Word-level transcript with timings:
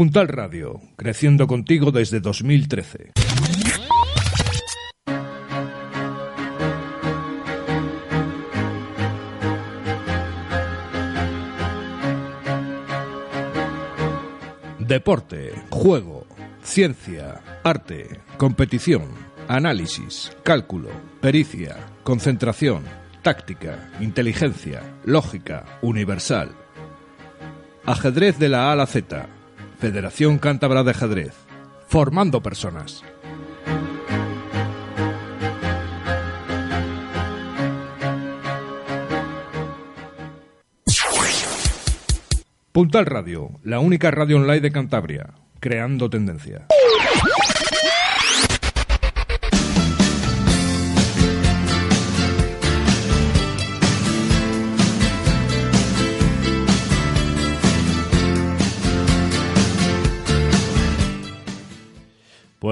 Puntal 0.00 0.28
Radio, 0.28 0.80
creciendo 0.96 1.46
contigo 1.46 1.90
desde 1.90 2.20
2013. 2.20 3.12
Deporte, 14.78 15.52
juego, 15.68 16.26
ciencia, 16.62 17.42
arte, 17.62 18.22
competición, 18.38 19.02
análisis, 19.48 20.34
cálculo, 20.42 20.88
pericia, 21.20 21.76
concentración, 22.04 22.84
táctica, 23.20 23.90
inteligencia, 24.00 24.80
lógica, 25.04 25.66
universal. 25.82 26.52
Ajedrez 27.84 28.38
de 28.38 28.48
la 28.48 28.72
A 28.72 28.82
a 28.82 28.86
Z. 28.86 29.39
Federación 29.80 30.36
Cántabra 30.36 30.82
de 30.82 30.90
Ajedrez. 30.90 31.32
Formando 31.88 32.42
personas. 32.42 33.02
Puntal 42.72 43.06
Radio, 43.06 43.58
la 43.64 43.80
única 43.80 44.10
radio 44.10 44.36
online 44.36 44.60
de 44.60 44.70
Cantabria, 44.70 45.30
creando 45.60 46.10
tendencia. 46.10 46.66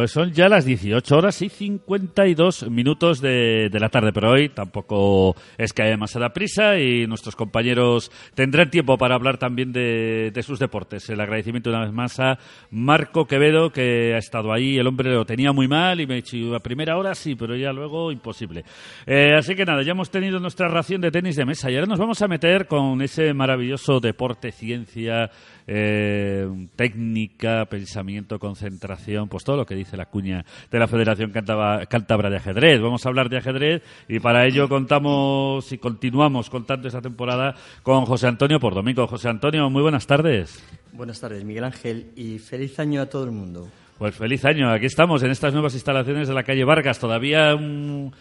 Pues 0.08 0.14
son 0.14 0.32
ya 0.32 0.48
las 0.48 0.64
18 0.64 1.18
horas 1.18 1.42
y 1.42 1.50
52 1.50 2.70
minutos 2.70 3.20
de, 3.20 3.68
de, 3.70 3.78
la 3.78 3.90
tarde, 3.90 4.10
pero 4.10 4.30
hoy 4.30 4.48
tampoco 4.48 5.36
es 5.58 5.74
que 5.74 5.82
haya 5.82 5.90
demasiada 5.90 6.32
prisa 6.32 6.78
y 6.78 7.06
nuestros 7.06 7.36
compañeros 7.36 8.10
tendrán 8.34 8.70
tiempo 8.70 8.96
para 8.96 9.16
hablar 9.16 9.36
también 9.36 9.70
de, 9.70 10.30
de, 10.32 10.42
sus 10.42 10.58
deportes. 10.58 11.10
El 11.10 11.20
agradecimiento 11.20 11.68
una 11.68 11.84
vez 11.84 11.92
más 11.92 12.18
a 12.20 12.38
Marco 12.70 13.26
Quevedo, 13.26 13.70
que 13.70 14.14
ha 14.14 14.16
estado 14.16 14.50
ahí. 14.50 14.78
El 14.78 14.86
hombre 14.86 15.12
lo 15.12 15.26
tenía 15.26 15.52
muy 15.52 15.68
mal 15.68 16.00
y 16.00 16.06
me 16.06 16.14
ha 16.14 16.22
dicho, 16.22 16.56
a 16.56 16.60
primera 16.60 16.96
hora 16.96 17.14
sí, 17.14 17.34
pero 17.34 17.54
ya 17.54 17.70
luego 17.70 18.10
imposible. 18.10 18.64
Eh, 19.04 19.34
así 19.36 19.54
que 19.54 19.66
nada, 19.66 19.82
ya 19.82 19.90
hemos 19.90 20.10
tenido 20.10 20.40
nuestra 20.40 20.68
ración 20.68 21.02
de 21.02 21.10
tenis 21.10 21.36
de 21.36 21.44
mesa 21.44 21.70
y 21.70 21.74
ahora 21.74 21.86
nos 21.86 21.98
vamos 21.98 22.22
a 22.22 22.28
meter 22.28 22.66
con 22.66 23.02
ese 23.02 23.34
maravilloso 23.34 24.00
deporte, 24.00 24.52
ciencia, 24.52 25.30
eh, 25.70 26.48
técnica, 26.76 27.66
pensamiento, 27.66 28.38
concentración, 28.38 29.28
pues 29.28 29.44
todo 29.44 29.58
lo 29.58 29.66
que 29.66 29.74
dice 29.74 29.98
la 29.98 30.06
cuña 30.06 30.44
de 30.70 30.78
la 30.78 30.88
Federación 30.88 31.30
Cántabra 31.30 32.30
de 32.30 32.36
Ajedrez. 32.36 32.80
Vamos 32.80 33.04
a 33.04 33.08
hablar 33.10 33.28
de 33.28 33.36
ajedrez 33.36 33.82
y 34.08 34.18
para 34.18 34.46
ello 34.46 34.68
contamos 34.68 35.70
y 35.70 35.78
continuamos 35.78 36.48
contando 36.48 36.88
esta 36.88 37.02
temporada 37.02 37.54
con 37.82 38.06
José 38.06 38.26
Antonio 38.26 38.58
por 38.58 38.74
domingo. 38.74 39.06
José 39.06 39.28
Antonio, 39.28 39.68
muy 39.68 39.82
buenas 39.82 40.06
tardes. 40.06 40.64
Buenas 40.92 41.20
tardes, 41.20 41.44
Miguel 41.44 41.64
Ángel, 41.64 42.12
y 42.16 42.38
feliz 42.38 42.78
año 42.80 43.02
a 43.02 43.06
todo 43.06 43.24
el 43.24 43.30
mundo. 43.30 43.68
Pues 43.98 44.14
feliz 44.14 44.44
año. 44.46 44.70
Aquí 44.70 44.86
estamos 44.86 45.22
en 45.22 45.30
estas 45.30 45.52
nuevas 45.52 45.74
instalaciones 45.74 46.28
de 46.28 46.34
la 46.34 46.44
calle 46.44 46.64
Vargas. 46.64 46.98
Todavía 46.98 47.54
un 47.54 48.12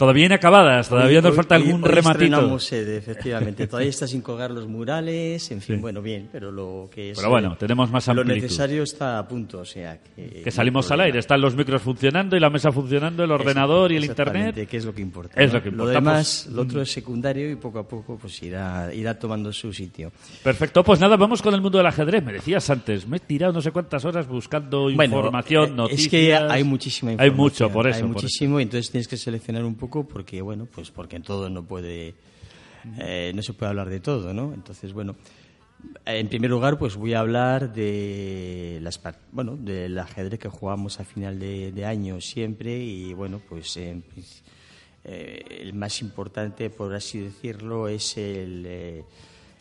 Todavía 0.00 0.24
inacabadas, 0.24 0.88
todavía 0.88 1.18
hoy, 1.18 1.24
nos 1.24 1.36
falta 1.36 1.56
hoy, 1.56 1.62
algún 1.62 1.84
hoy 1.84 1.90
rematito. 1.90 2.58
sede, 2.58 2.96
efectivamente. 2.96 3.66
Todavía 3.68 3.90
está 3.90 4.06
sin 4.06 4.22
colgar 4.22 4.50
los 4.50 4.66
murales, 4.66 5.50
en 5.50 5.60
fin, 5.60 5.76
sí. 5.76 5.82
bueno, 5.82 6.00
bien, 6.00 6.26
pero 6.32 6.50
lo 6.50 6.88
que 6.90 7.10
es. 7.10 7.18
Pero 7.18 7.28
bueno, 7.28 7.54
tenemos 7.58 7.90
más 7.90 8.08
amplitud. 8.08 8.30
Lo 8.30 8.34
necesario 8.34 8.82
está 8.82 9.18
a 9.18 9.28
punto, 9.28 9.58
o 9.58 9.64
sea. 9.66 9.98
Que, 10.16 10.40
que 10.42 10.50
salimos 10.50 10.90
al 10.90 11.02
aire, 11.02 11.18
están 11.18 11.42
los 11.42 11.54
micros 11.54 11.82
funcionando 11.82 12.34
y 12.34 12.40
la 12.40 12.48
mesa 12.48 12.72
funcionando, 12.72 13.24
el 13.24 13.30
ordenador 13.30 13.92
y 13.92 13.96
el 13.96 14.06
internet. 14.06 14.66
que 14.66 14.74
es 14.78 14.86
lo 14.86 14.94
que 14.94 15.02
importa. 15.02 15.38
Es 15.38 15.48
¿no? 15.48 15.58
lo 15.58 15.62
que 15.62 15.68
importa. 15.68 15.92
Lo 15.92 16.00
demás, 16.00 16.44
pues, 16.46 16.56
lo 16.56 16.62
otro 16.62 16.80
es 16.80 16.90
secundario 16.90 17.50
y 17.50 17.56
poco 17.56 17.80
a 17.80 17.86
poco 17.86 18.16
pues 18.16 18.42
irá, 18.42 18.88
irá 18.94 19.18
tomando 19.18 19.52
su 19.52 19.70
sitio. 19.70 20.12
Perfecto, 20.42 20.82
pues 20.82 20.98
nada, 20.98 21.18
vamos 21.18 21.42
con 21.42 21.52
el 21.52 21.60
mundo 21.60 21.76
del 21.76 21.86
ajedrez. 21.88 22.24
Me 22.24 22.32
decías 22.32 22.70
antes, 22.70 23.06
me 23.06 23.18
he 23.18 23.20
tirado 23.20 23.52
no 23.52 23.60
sé 23.60 23.70
cuántas 23.70 24.02
horas 24.06 24.26
buscando 24.26 24.90
bueno, 24.94 25.16
información, 25.16 25.72
eh, 25.72 25.74
noticias. 25.74 26.06
Es 26.06 26.10
que 26.10 26.34
hay 26.34 26.64
muchísima 26.64 27.12
información. 27.12 27.38
Hay 27.38 27.44
mucho, 27.44 27.70
por 27.70 27.86
eso. 27.86 27.98
Hay 27.98 28.04
muchísimo, 28.04 28.54
eso. 28.54 28.60
y 28.60 28.62
entonces 28.62 28.90
tienes 28.90 29.06
que 29.06 29.18
seleccionar 29.18 29.62
un 29.62 29.74
poco 29.74 29.89
porque, 29.90 30.40
bueno, 30.42 30.66
pues 30.66 30.90
porque 30.90 31.16
en 31.16 31.22
todo 31.22 31.50
no 31.50 31.64
puede 31.64 32.14
eh, 32.98 33.32
no 33.34 33.42
se 33.42 33.52
puede 33.52 33.70
hablar 33.70 33.90
de 33.90 34.00
todo 34.00 34.32
no 34.32 34.54
entonces 34.54 34.92
bueno 34.92 35.14
en 36.06 36.28
primer 36.28 36.50
lugar 36.50 36.78
pues 36.78 36.96
voy 36.96 37.12
a 37.12 37.20
hablar 37.20 37.72
de 37.74 38.78
las 38.80 39.00
bueno 39.32 39.56
del 39.56 39.98
ajedrez 39.98 40.38
que 40.38 40.48
jugamos 40.48 40.98
a 40.98 41.04
final 41.04 41.38
de, 41.38 41.84
año 41.84 42.20
siempre 42.20 42.78
y 42.78 43.12
bueno 43.12 43.40
pues 43.46 43.76
eh, 43.76 44.00
el 45.04 45.74
más 45.74 46.00
importante 46.00 46.70
por 46.70 46.94
así 46.94 47.18
decirlo 47.18 47.88
es 47.88 48.16
el, 48.16 48.64
eh, 48.66 49.04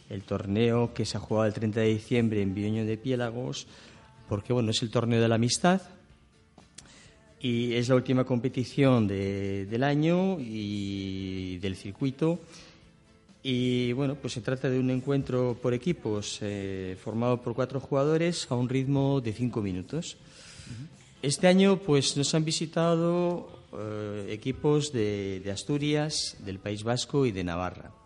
el 0.10 0.24
torneo 0.24 0.94
que 0.94 1.06
se 1.06 1.18
ha 1.18 1.20
jugado 1.20 1.48
el 1.48 1.54
30 1.54 1.82
de 1.82 1.88
diciembre 1.88 2.42
en 2.42 2.54
Viño 2.54 2.86
de 2.86 2.98
Piélagos 2.98 3.68
porque 4.30 4.54
bueno 4.54 4.72
es 4.72 4.82
el 4.82 4.92
torneo 4.92 5.22
de 5.22 5.28
la 5.28 5.36
amistad 5.36 5.82
y 7.42 7.74
es 7.74 7.90
la 7.90 7.96
última 7.96 8.24
competición 8.26 9.08
de, 9.08 9.66
del 9.66 9.84
año 9.84 10.38
y 10.40 11.58
del 11.60 11.76
circuito. 11.76 12.40
Y 13.42 13.94
bueno, 13.94 14.16
pues 14.16 14.34
se 14.34 14.42
trata 14.42 14.70
de 14.70 14.80
un 14.80 14.90
encuentro 14.90 15.58
por 15.62 15.74
equipos 15.74 16.40
eh, 16.42 16.98
formado 17.02 17.42
por 17.42 17.56
cuatro 17.56 17.80
jugadores 17.80 18.48
a 18.50 18.56
un 18.56 18.68
ritmo 18.68 19.22
de 19.22 19.32
cinco 19.32 19.62
minutos. 19.62 20.16
Uh 20.16 20.72
-huh. 20.72 20.88
Este 21.22 21.48
año 21.48 21.78
pues 21.80 22.18
nos 22.18 22.34
han 22.36 22.44
visitado 22.44 23.50
eh, 23.74 24.28
equipos 24.32 24.92
de, 24.92 25.40
de 25.40 25.52
Asturias, 25.52 26.36
del 26.46 26.60
País 26.60 26.84
Vasco 26.84 27.26
y 27.26 27.32
de 27.32 27.44
Navarra 27.44 27.99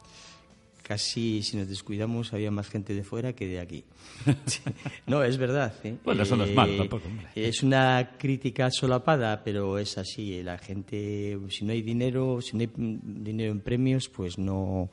casi 0.83 1.41
si 1.41 1.57
nos 1.57 1.67
descuidamos 1.67 2.33
había 2.33 2.51
más 2.51 2.69
gente 2.69 2.93
de 2.93 3.03
fuera 3.03 3.33
que 3.33 3.47
de 3.47 3.59
aquí. 3.59 3.83
no, 5.07 5.23
es 5.23 5.37
verdad. 5.37 5.73
¿eh? 5.83 5.95
Bueno, 6.03 6.23
eso 6.23 6.35
no 6.35 6.43
es 6.43 6.53
mal 6.53 6.77
tampoco. 6.77 7.07
Hombre. 7.07 7.27
Es 7.35 7.63
una 7.63 8.11
crítica 8.17 8.69
solapada, 8.69 9.41
pero 9.43 9.79
es 9.79 9.97
así. 9.97 10.43
La 10.43 10.57
gente, 10.57 11.39
si 11.49 11.65
no 11.65 11.71
hay 11.71 11.81
dinero, 11.81 12.41
si 12.41 12.57
no 12.57 12.61
hay 12.61 12.69
dinero 12.75 13.51
en 13.51 13.61
premios, 13.61 14.09
pues 14.09 14.37
no. 14.37 14.91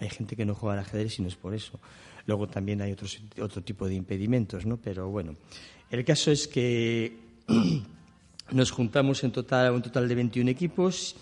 Hay 0.00 0.08
gente 0.08 0.34
que 0.34 0.44
no 0.44 0.54
juega 0.54 0.74
al 0.74 0.80
ajedrez 0.80 1.18
y 1.18 1.22
no 1.22 1.28
es 1.28 1.36
por 1.36 1.54
eso. 1.54 1.78
Luego 2.26 2.48
también 2.48 2.82
hay 2.82 2.92
otros, 2.92 3.20
otro 3.40 3.62
tipo 3.62 3.86
de 3.86 3.94
impedimentos, 3.94 4.66
¿no? 4.66 4.78
Pero 4.78 5.08
bueno, 5.08 5.36
el 5.90 6.04
caso 6.04 6.30
es 6.30 6.48
que 6.48 7.16
nos 8.50 8.70
juntamos 8.70 9.22
en 9.24 9.30
total, 9.30 9.72
un 9.72 9.82
total 9.82 10.08
de 10.08 10.14
21 10.14 10.50
equipos 10.50 11.16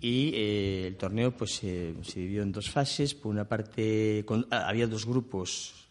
y 0.00 0.32
eh, 0.34 0.86
el 0.88 0.96
torneo 0.96 1.32
pues 1.32 1.62
eh, 1.64 1.94
se 2.02 2.20
dividió 2.20 2.42
en 2.42 2.52
dos 2.52 2.70
fases. 2.70 3.14
Por 3.14 3.32
una 3.32 3.48
parte 3.48 4.24
con, 4.26 4.46
ah, 4.50 4.68
había 4.68 4.86
dos 4.86 5.06
grupos, 5.06 5.88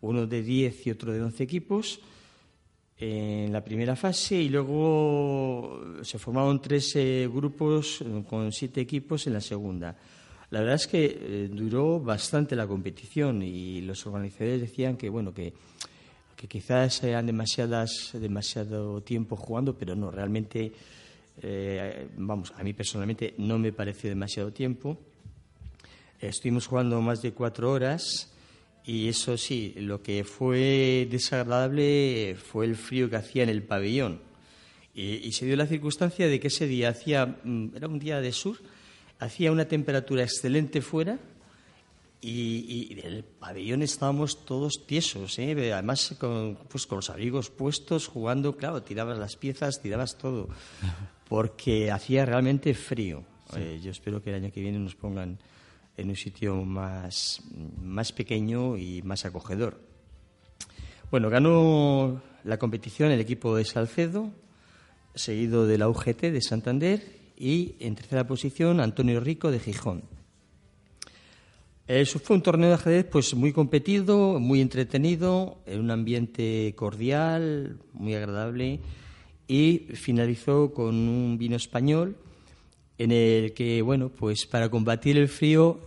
uno 0.00 0.26
de 0.26 0.42
10 0.42 0.86
y 0.86 0.90
otro 0.90 1.12
de 1.12 1.22
11 1.22 1.42
equipos 1.42 2.00
en 2.96 3.52
la 3.52 3.62
primera 3.62 3.96
fase 3.96 4.36
y 4.36 4.48
luego 4.48 5.98
se 6.02 6.18
formaron 6.18 6.60
tres 6.60 6.94
eh, 6.96 7.28
grupos 7.32 8.04
con 8.28 8.52
siete 8.52 8.80
equipos 8.80 9.26
en 9.26 9.32
la 9.32 9.40
segunda. 9.40 9.96
La 10.50 10.60
verdad 10.60 10.76
es 10.76 10.86
que 10.86 11.04
eh, 11.04 11.48
duró 11.50 11.98
bastante 11.98 12.54
la 12.54 12.66
competición 12.66 13.42
y 13.42 13.80
los 13.80 14.06
organizadores 14.06 14.60
decían 14.60 14.96
que 14.96 15.08
bueno 15.08 15.34
que, 15.34 15.52
que 16.36 16.46
quizás 16.46 17.02
eran 17.02 17.26
demasiadas 17.26 18.10
demasiado 18.14 19.00
tiempo 19.00 19.36
jugando, 19.36 19.76
pero 19.76 19.96
no 19.96 20.10
realmente 20.10 20.72
eh, 21.42 22.08
vamos, 22.16 22.52
a 22.56 22.62
mí 22.62 22.72
personalmente 22.72 23.34
no 23.38 23.58
me 23.58 23.72
pareció 23.72 24.08
demasiado 24.08 24.52
tiempo. 24.52 24.98
Estuvimos 26.20 26.66
jugando 26.66 27.00
más 27.00 27.22
de 27.22 27.32
cuatro 27.32 27.70
horas 27.70 28.32
y 28.84 29.08
eso 29.08 29.36
sí, 29.36 29.74
lo 29.76 30.02
que 30.02 30.24
fue 30.24 31.08
desagradable 31.10 32.36
fue 32.36 32.66
el 32.66 32.76
frío 32.76 33.08
que 33.08 33.16
hacía 33.16 33.42
en 33.42 33.48
el 33.48 33.62
pabellón. 33.62 34.20
Y, 34.94 35.32
se 35.32 35.44
dio 35.44 35.56
la 35.56 35.66
circunstancia 35.66 36.28
de 36.28 36.38
que 36.38 36.46
ese 36.46 36.68
día 36.68 36.90
hacía, 36.90 37.26
mm, 37.26 37.70
era 37.74 37.88
un 37.88 37.98
día 37.98 38.20
de 38.20 38.30
sur, 38.30 38.58
hacía 39.18 39.50
una 39.50 39.64
temperatura 39.64 40.22
excelente 40.22 40.82
fuera 40.82 41.18
y, 42.20 42.88
y 42.88 42.92
en 42.92 43.06
el 43.06 43.24
pabellón 43.24 43.82
estábamos 43.82 44.44
todos 44.44 44.86
tiesos, 44.86 45.38
¿eh? 45.40 45.72
además 45.72 46.14
con, 46.18 46.56
pues, 46.68 46.86
con 46.86 46.96
los 46.96 47.10
abrigos 47.10 47.50
puestos, 47.50 48.06
jugando, 48.06 48.56
claro, 48.56 48.82
tirabas 48.82 49.18
las 49.18 49.34
piezas, 49.34 49.82
tirabas 49.82 50.16
todo 50.16 50.48
porque 51.28 51.90
hacía 51.90 52.24
realmente 52.24 52.74
frío. 52.74 53.24
Sí. 53.52 53.60
Eh, 53.60 53.80
yo 53.82 53.90
espero 53.90 54.22
que 54.22 54.30
el 54.30 54.36
año 54.36 54.52
que 54.52 54.60
viene 54.60 54.78
nos 54.78 54.94
pongan 54.94 55.38
en 55.96 56.08
un 56.08 56.16
sitio 56.16 56.64
más, 56.64 57.42
más 57.80 58.12
pequeño 58.12 58.76
y 58.76 59.02
más 59.02 59.24
acogedor. 59.24 59.80
Bueno, 61.10 61.30
ganó 61.30 62.20
la 62.42 62.58
competición 62.58 63.10
el 63.10 63.20
equipo 63.20 63.56
de 63.56 63.64
Salcedo, 63.64 64.30
seguido 65.14 65.66
de 65.66 65.78
la 65.78 65.88
UGT 65.88 66.22
de 66.22 66.42
Santander 66.42 67.02
y 67.36 67.76
en 67.78 67.94
tercera 67.94 68.26
posición 68.26 68.80
Antonio 68.80 69.20
Rico 69.20 69.50
de 69.50 69.60
Gijón. 69.60 70.02
Eso 71.86 72.18
fue 72.18 72.36
un 72.36 72.42
torneo 72.42 72.70
de 72.70 72.74
ajedrez 72.76 73.04
pues 73.04 73.34
muy 73.34 73.52
competido, 73.52 74.40
muy 74.40 74.60
entretenido, 74.62 75.58
en 75.66 75.80
un 75.80 75.90
ambiente 75.90 76.72
cordial, 76.76 77.78
muy 77.92 78.14
agradable 78.14 78.80
y 79.46 79.86
finalizó 79.94 80.72
con 80.72 80.94
un 80.94 81.38
vino 81.38 81.56
español 81.56 82.16
en 82.98 83.12
el 83.12 83.52
que, 83.52 83.82
bueno, 83.82 84.08
pues 84.08 84.46
para 84.46 84.68
combatir 84.68 85.18
el 85.18 85.28
frío 85.28 85.80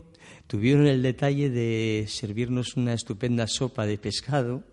tuvieron 0.48 0.88
el 0.88 1.02
detalle 1.02 1.50
de 1.50 2.06
servirnos 2.08 2.76
una 2.76 2.94
estupenda 2.94 3.48
sopa 3.48 3.86
de 3.86 3.98
pescado. 3.98 4.64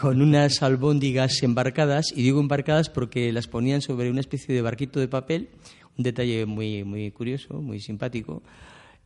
Con 0.00 0.22
unas 0.22 0.62
albóndigas 0.62 1.42
embarcadas, 1.42 2.12
y 2.16 2.22
digo 2.22 2.40
embarcadas 2.40 2.88
porque 2.88 3.30
las 3.30 3.46
ponían 3.46 3.82
sobre 3.82 4.10
una 4.10 4.20
especie 4.20 4.54
de 4.54 4.62
barquito 4.62 5.00
de 5.00 5.08
papel, 5.08 5.50
un 5.98 6.02
detalle 6.02 6.46
muy, 6.46 6.82
muy 6.82 7.10
curioso, 7.10 7.60
muy 7.60 7.78
simpático 7.78 8.42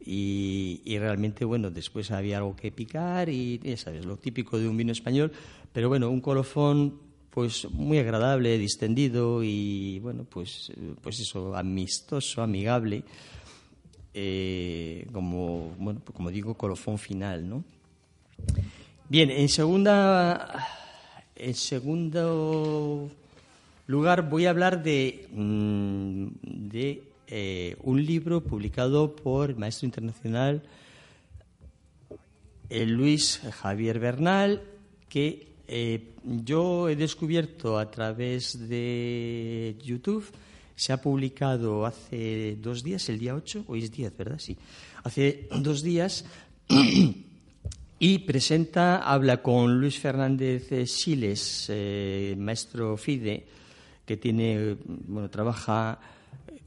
y, 0.06 0.96
realmente, 0.98 1.44
bueno, 1.44 1.70
después 1.70 2.10
había 2.12 2.38
algo 2.38 2.54
que 2.54 2.70
picar 2.70 3.28
y 3.28 3.58
ya 3.58 3.76
sabes, 3.76 4.06
lo 4.06 4.16
típico 4.16 4.58
de 4.58 4.68
un 4.68 4.76
vino 4.76 4.92
español, 4.92 5.32
pero 5.72 5.88
bueno, 5.88 6.10
un 6.10 6.20
colofón 6.20 7.00
pues 7.36 7.70
muy 7.70 7.98
agradable, 7.98 8.56
distendido 8.56 9.42
y 9.44 9.98
bueno, 9.98 10.24
pues, 10.24 10.72
pues 11.02 11.20
eso, 11.20 11.54
amistoso, 11.54 12.40
amigable, 12.40 13.04
eh, 14.14 15.06
como, 15.12 15.74
bueno, 15.78 16.00
como 16.14 16.30
digo, 16.30 16.54
colofón 16.54 16.96
final, 16.96 17.46
¿no? 17.46 17.62
Bien, 19.10 19.30
en 19.30 19.50
segunda, 19.50 20.66
en 21.34 21.52
segundo 21.52 23.10
lugar 23.86 24.30
voy 24.30 24.46
a 24.46 24.50
hablar 24.50 24.82
de, 24.82 25.28
mm, 25.30 26.26
de 26.42 27.02
eh, 27.26 27.76
un 27.82 28.02
libro 28.02 28.42
publicado 28.42 29.14
por 29.14 29.50
el 29.50 29.56
maestro 29.56 29.84
internacional 29.84 30.62
eh, 32.70 32.86
Luis 32.86 33.42
Javier 33.60 33.98
Bernal, 33.98 34.62
que 35.10 35.54
eh, 35.68 36.14
yo 36.24 36.88
he 36.88 36.96
descubierto 36.96 37.78
a 37.78 37.90
través 37.90 38.68
de 38.68 39.76
YouTube. 39.82 40.24
Se 40.74 40.92
ha 40.92 41.00
publicado 41.00 41.86
hace 41.86 42.56
dos 42.60 42.82
días, 42.82 43.08
el 43.08 43.18
día 43.18 43.34
8, 43.34 43.64
hoy 43.68 43.84
es 43.84 43.92
10, 43.92 44.16
¿verdad? 44.16 44.38
Sí. 44.38 44.56
Hace 45.04 45.48
dos 45.60 45.82
días. 45.82 46.24
Y 47.98 48.18
presenta, 48.18 48.98
habla 48.98 49.40
con 49.40 49.80
Luis 49.80 49.98
Fernández 49.98 50.68
Siles, 50.86 51.72
maestro 52.36 52.98
FIDE, 52.98 53.46
que 54.04 54.18
tiene, 54.18 54.76
bueno, 54.84 55.30
trabaja 55.30 55.98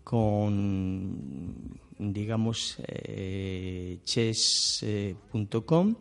con, 0.03 1.79
digamos, 1.99 2.77
eh, 2.79 3.99
chess.com 4.03 5.95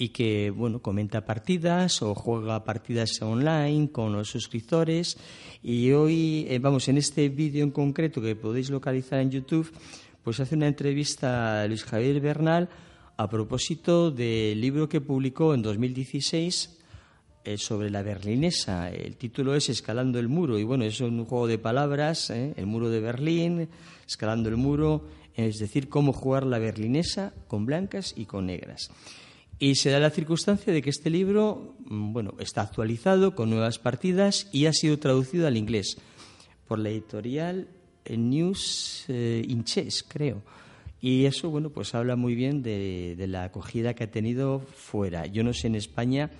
y 0.00 0.08
que, 0.08 0.48
bueno, 0.48 0.80
comenta 0.80 1.26
partidas 1.26 2.00
o 2.00 2.14
juega 2.14 2.64
partidas 2.64 3.20
online 3.20 3.92
con 3.92 4.14
los 4.14 4.30
suscriptores. 4.30 5.18
Y 5.62 5.92
hoy, 5.92 6.46
eh, 6.48 6.58
vamos, 6.58 6.88
en 6.88 6.96
este 6.96 7.28
vídeo 7.28 7.62
en 7.62 7.70
concreto 7.70 8.22
que 8.22 8.34
podéis 8.34 8.70
localizar 8.70 9.20
en 9.20 9.30
YouTube, 9.30 9.70
pues 10.24 10.40
hace 10.40 10.54
una 10.54 10.68
entrevista 10.68 11.60
a 11.60 11.66
Luis 11.66 11.84
Javier 11.84 12.18
Bernal 12.18 12.70
a 13.18 13.28
propósito 13.28 14.10
del 14.10 14.58
libro 14.58 14.88
que 14.88 15.02
publicó 15.02 15.52
en 15.52 15.60
2016 15.60 16.78
eh, 17.44 17.58
sobre 17.58 17.90
la 17.90 18.02
berlinesa. 18.02 18.88
El 18.88 19.18
título 19.18 19.54
es 19.54 19.68
Escalando 19.68 20.18
el 20.18 20.28
muro 20.28 20.58
y 20.58 20.64
bueno, 20.64 20.84
es 20.84 20.98
un 21.02 21.26
juego 21.26 21.46
de 21.46 21.58
palabras, 21.58 22.30
¿eh? 22.30 22.54
el 22.56 22.64
muro 22.64 22.88
de 22.88 23.00
Berlín, 23.00 23.68
escalando 24.08 24.48
el 24.48 24.56
muro, 24.56 25.04
es 25.34 25.58
decir, 25.58 25.90
cómo 25.90 26.14
jugar 26.14 26.46
la 26.46 26.58
berlinesa 26.58 27.34
con 27.48 27.66
blancas 27.66 28.14
y 28.16 28.24
con 28.24 28.46
negras. 28.46 28.90
Y 29.62 29.74
se 29.74 29.90
da 29.90 30.00
la 30.00 30.08
circunstancia 30.10 30.72
de 30.72 30.80
que 30.80 30.88
este 30.88 31.10
libro, 31.10 31.76
mm, 31.84 32.12
bueno, 32.14 32.34
está 32.40 32.62
actualizado 32.62 33.34
con 33.34 33.50
nuevas 33.50 33.78
partidas 33.78 34.48
y 34.52 34.64
ha 34.64 34.72
sido 34.72 34.98
traducido 34.98 35.46
al 35.46 35.58
inglés 35.58 35.98
por 36.66 36.78
la 36.78 36.88
editorial 36.88 37.68
eh, 38.06 38.16
News 38.16 39.04
in 39.08 39.64
Chess, 39.64 40.02
creo. 40.02 40.42
Y 41.02 41.26
eso, 41.26 41.50
bueno, 41.50 41.70
pues 41.70 41.94
habla 41.94 42.16
muy 42.16 42.34
bien 42.34 42.62
de, 42.62 43.16
la 43.28 43.44
acogida 43.44 43.94
que 43.94 44.04
ha 44.04 44.10
tenido 44.10 44.60
fuera. 44.60 45.26
Yo 45.26 45.44
no 45.44 45.52
sé 45.52 45.66
en 45.66 45.74
España 45.74 46.30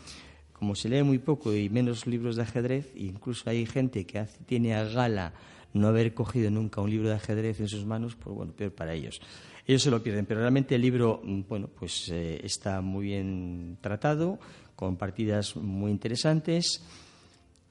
como 0.52 0.74
se 0.74 0.88
lee 0.90 1.02
muy 1.02 1.18
poco 1.18 1.54
y 1.54 1.70
menos 1.70 2.06
libros 2.06 2.36
de 2.36 2.42
ajedrez, 2.42 2.92
incluso 2.94 3.48
hay 3.48 3.64
gente 3.64 4.04
que 4.04 4.26
tiene 4.44 4.74
a 4.74 4.84
gala 4.84 5.32
no 5.72 5.88
haber 5.88 6.12
cogido 6.12 6.50
nunca 6.50 6.82
un 6.82 6.90
libro 6.90 7.08
de 7.08 7.14
ajedrez 7.14 7.60
en 7.60 7.68
sus 7.68 7.86
manos, 7.86 8.14
pues 8.16 8.36
bueno, 8.36 8.52
peor 8.52 8.72
para 8.72 8.92
ellos. 8.92 9.20
Ellos 9.66 9.82
se 9.82 9.90
lo 9.90 10.02
pierden, 10.02 10.26
pero 10.26 10.40
realmente 10.40 10.74
el 10.74 10.82
libro, 10.82 11.20
mm, 11.22 11.42
bueno, 11.48 11.68
pues 11.68 12.08
eh, 12.10 12.40
está 12.44 12.80
muy 12.80 13.06
bien 13.06 13.78
tratado, 13.80 14.38
con 14.76 14.96
partidas 14.96 15.56
muy 15.56 15.90
interesantes. 15.90 16.82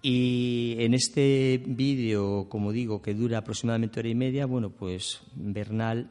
Y 0.02 0.76
en 0.80 0.94
este 0.94 1.62
vídeo, 1.66 2.48
como 2.48 2.72
digo, 2.72 3.02
que 3.02 3.14
dura 3.14 3.40
aproximadamente 3.40 4.00
hora 4.00 4.10
y 4.10 4.16
media, 4.16 4.46
bueno, 4.46 4.70
pues 4.70 5.22
Bernal 5.36 6.10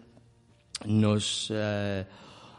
nos 0.84 1.50
eh, 1.54 2.04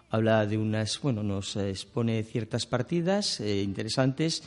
habla 0.09 0.45
de 0.45 0.57
unas, 0.57 0.99
bueno, 1.01 1.23
nos 1.23 1.55
expone 1.55 2.23
ciertas 2.23 2.65
partidas 2.65 3.39
eh, 3.39 3.61
interesantes 3.61 4.43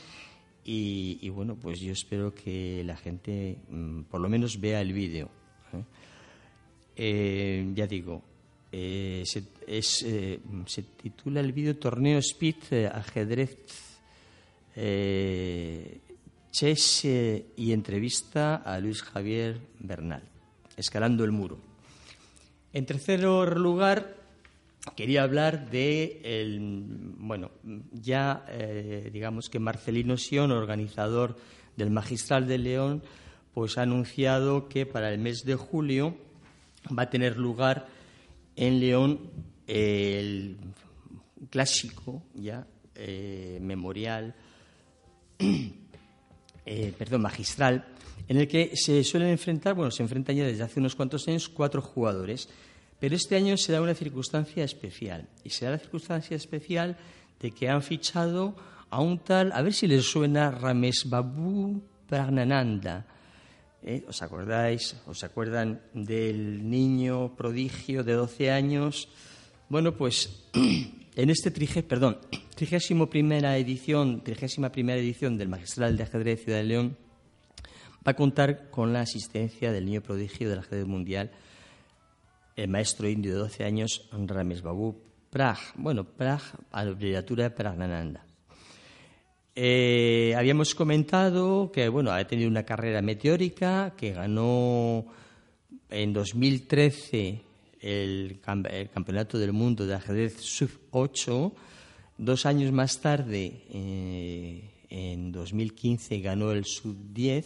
y, 0.65 1.27
bueno, 1.29 1.55
pues 1.55 1.81
yo 1.81 1.91
espero 1.91 2.33
que 2.33 2.83
la 2.85 2.95
gente 2.95 3.57
mm, 3.69 4.03
por 4.03 4.21
lo 4.21 4.29
menos 4.29 4.59
vea 4.61 4.79
el 4.81 4.93
vídeo. 4.93 5.29
¿eh? 5.73 5.83
Eh, 6.95 7.71
ya 7.75 7.87
digo, 7.87 8.21
se, 8.73 9.43
se, 10.65 10.83
titula 11.01 11.39
el 11.39 11.51
vídeo 11.51 11.75
Torneo 11.77 12.17
Speed 12.17 12.87
Ajedrez 12.91 13.57
Chess 16.51 17.05
y 17.05 17.71
entrevista 17.71 18.55
a 18.55 18.79
Luis 18.79 19.03
Javier 19.03 19.59
Bernal, 19.79 20.23
Escalando 20.75 21.23
el 21.23 21.31
Muro. 21.31 21.59
En 22.73 22.87
tercer 22.87 23.21
lugar, 23.21 24.15
quería 24.95 25.21
hablar 25.23 25.69
de, 25.69 26.21
el, 26.23 26.59
bueno, 27.17 27.51
ya 27.91 28.45
eh, 28.49 29.09
digamos 29.13 29.49
que 29.49 29.59
Marcelino 29.59 30.17
Sion, 30.17 30.51
organizador 30.51 31.37
del 31.77 31.91
Magistral 31.91 32.47
de 32.47 32.57
León, 32.57 33.03
pues 33.53 33.77
ha 33.77 33.83
anunciado 33.83 34.67
que 34.67 34.87
para 34.87 35.11
el 35.11 35.19
mes 35.19 35.45
de 35.45 35.55
julio 35.55 36.17
va 36.97 37.03
a 37.03 37.09
tener 37.09 37.37
lugar 37.37 37.87
en 38.55 38.79
León 38.79 39.31
el 39.67 40.57
clásico 41.49 42.23
ya 42.33 42.67
eh, 42.95 43.59
memorial, 43.61 44.35
eh, 46.65 46.93
perdón, 46.97 47.21
magistral, 47.21 47.85
en 48.27 48.37
el 48.37 48.47
que 48.47 48.71
se 48.75 49.03
suelen 49.03 49.29
enfrentar, 49.29 49.73
bueno, 49.73 49.91
se 49.91 50.03
enfrentan 50.03 50.35
ya 50.35 50.45
desde 50.45 50.63
hace 50.63 50.79
unos 50.79 50.95
cuantos 50.95 51.27
años 51.27 51.49
cuatro 51.49 51.81
jugadores 51.81 52.47
pero 53.03 53.17
este 53.17 53.35
año 53.35 53.57
se 53.57 53.73
da 53.73 53.81
una 53.81 53.95
circunstancia 53.95 54.63
especial. 54.63 55.27
Y 55.43 55.49
se 55.49 55.65
da 55.65 55.71
la 55.71 55.77
circunstancia 55.77 56.37
especial 56.37 56.95
de 57.37 57.51
que 57.51 57.67
han 57.67 57.81
fichado 57.81 58.55
a 58.89 59.01
un 59.01 59.19
tal, 59.19 59.51
a 59.51 59.61
ver 59.61 59.73
si 59.73 59.87
les 59.87 60.05
suena, 60.05 60.49
Ramesh 60.49 61.09
Babu 61.09 61.81
Pragnananda. 62.07 63.05
¿Eh? 63.85 64.03
¿Os 64.07 64.21
acordáis? 64.21 64.95
¿Os 65.05 65.23
acuerdan 65.23 65.81
del 65.93 66.69
niño 66.69 67.35
prodigio 67.35 68.03
de 68.03 68.13
12 68.13 68.51
años? 68.51 69.09
Bueno, 69.67 69.95
pues 69.95 70.47
en 71.15 71.29
este 71.29 71.51
trige, 71.51 71.83
perdón, 71.83 72.17
trigésimo 72.55 73.09
primera 73.09 73.57
edición, 73.57 74.23
trigésima 74.23 74.71
primera 74.71 74.99
edición 74.99 75.37
del 75.37 75.49
Magistral 75.49 75.97
de 75.97 76.03
Ajedrez 76.03 76.43
Ciudad 76.43 76.59
de 76.59 76.63
León 76.63 76.97
va 78.05 78.11
a 78.11 78.15
contar 78.15 78.69
con 78.69 78.93
la 78.93 79.01
asistencia 79.01 79.71
del 79.71 79.85
niño 79.85 80.01
prodigio 80.01 80.49
del 80.49 80.59
ajedrez 80.59 80.85
mundial 80.85 81.31
el 82.55 82.67
maestro 82.67 83.09
indio 83.09 83.33
de 83.33 83.39
12 83.39 83.63
años, 83.63 84.09
Ramesh 84.11 84.61
Babu 84.61 85.01
Praj. 85.31 85.73
Bueno, 85.75 86.03
Praj, 86.03 86.53
abreviatura 86.71 87.45
de 87.45 87.49
Pragnananda. 87.49 88.25
Eh, 89.55 90.33
habíamos 90.35 90.73
comentado 90.73 91.71
que 91.71 91.87
bueno, 91.87 92.11
ha 92.11 92.25
tenido 92.25 92.49
una 92.49 92.63
carrera 92.63 93.01
meteórica, 93.01 93.93
que 93.95 94.11
ganó 94.11 95.05
en 95.89 96.13
2013 96.13 97.41
el, 97.81 98.39
Campeonato 98.41 99.37
del 99.37 99.53
Mundo 99.53 99.85
de 99.85 99.93
Ajedrez 99.93 100.41
Sub-8. 100.41 101.53
Dos 102.17 102.45
años 102.45 102.71
más 102.71 102.99
tarde, 102.99 103.63
eh, 103.69 104.69
en 104.89 105.31
2015, 105.31 106.19
ganó 106.21 106.51
el 106.51 106.65
Sub-10. 106.65 107.45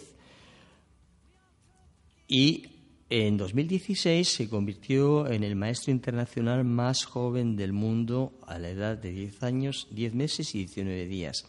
Y 2.29 2.67
en 3.09 3.37
2016 3.37 4.27
se 4.27 4.49
convirtió 4.49 5.29
en 5.29 5.43
el 5.43 5.55
maestro 5.55 5.91
internacional 5.91 6.63
más 6.63 7.05
joven 7.05 7.55
del 7.55 7.73
mundo 7.73 8.33
a 8.45 8.59
la 8.59 8.69
edad 8.69 8.97
de 8.97 9.11
10 9.11 9.43
años, 9.43 9.87
10 9.91 10.13
meses 10.13 10.53
y 10.55 10.59
19 10.59 11.05
días. 11.07 11.45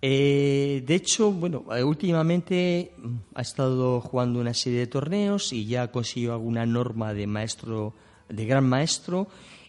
Eh, 0.00 0.84
de 0.86 0.94
hecho, 0.94 1.32
bueno, 1.32 1.64
eh, 1.74 1.82
últimamente 1.82 2.92
ha 3.34 3.42
estado 3.42 4.00
jugando 4.00 4.40
una 4.40 4.54
serie 4.54 4.78
de 4.78 4.86
torneos 4.86 5.52
y 5.52 5.66
ya 5.66 5.90
consiguió 5.90 6.32
alguna 6.34 6.64
norma 6.66 7.12
de 7.14 7.26
maestro 7.26 7.94
de 8.28 8.46
gran 8.46 8.68
maestro 8.68 9.28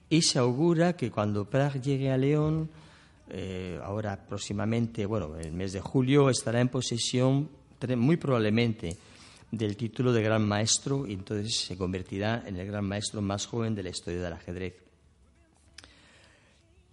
y 0.09 0.21
se 0.21 0.37
augura 0.37 0.95
que 0.95 1.09
cuando 1.09 1.45
Prag 1.45 1.81
llegue 1.81 2.11
a 2.11 2.17
León, 2.17 2.69
eh, 3.29 3.79
ahora 3.83 4.27
próximamente, 4.27 5.05
bueno, 5.05 5.37
el 5.37 5.51
mes 5.51 5.73
de 5.73 5.81
julio, 5.81 6.29
estará 6.29 6.61
en 6.61 6.69
posesión 6.69 7.49
muy 7.97 8.17
probablemente 8.17 8.97
del 9.51 9.77
título 9.77 10.11
de 10.13 10.21
gran 10.21 10.47
maestro 10.47 11.07
y 11.07 11.13
entonces 11.13 11.55
se 11.55 11.77
convertirá 11.77 12.43
en 12.45 12.57
el 12.57 12.67
gran 12.67 12.85
maestro 12.85 13.21
más 13.21 13.47
joven 13.47 13.73
de 13.73 13.83
la 13.83 13.89
historia 13.89 14.21
del 14.21 14.33
ajedrez. 14.33 14.88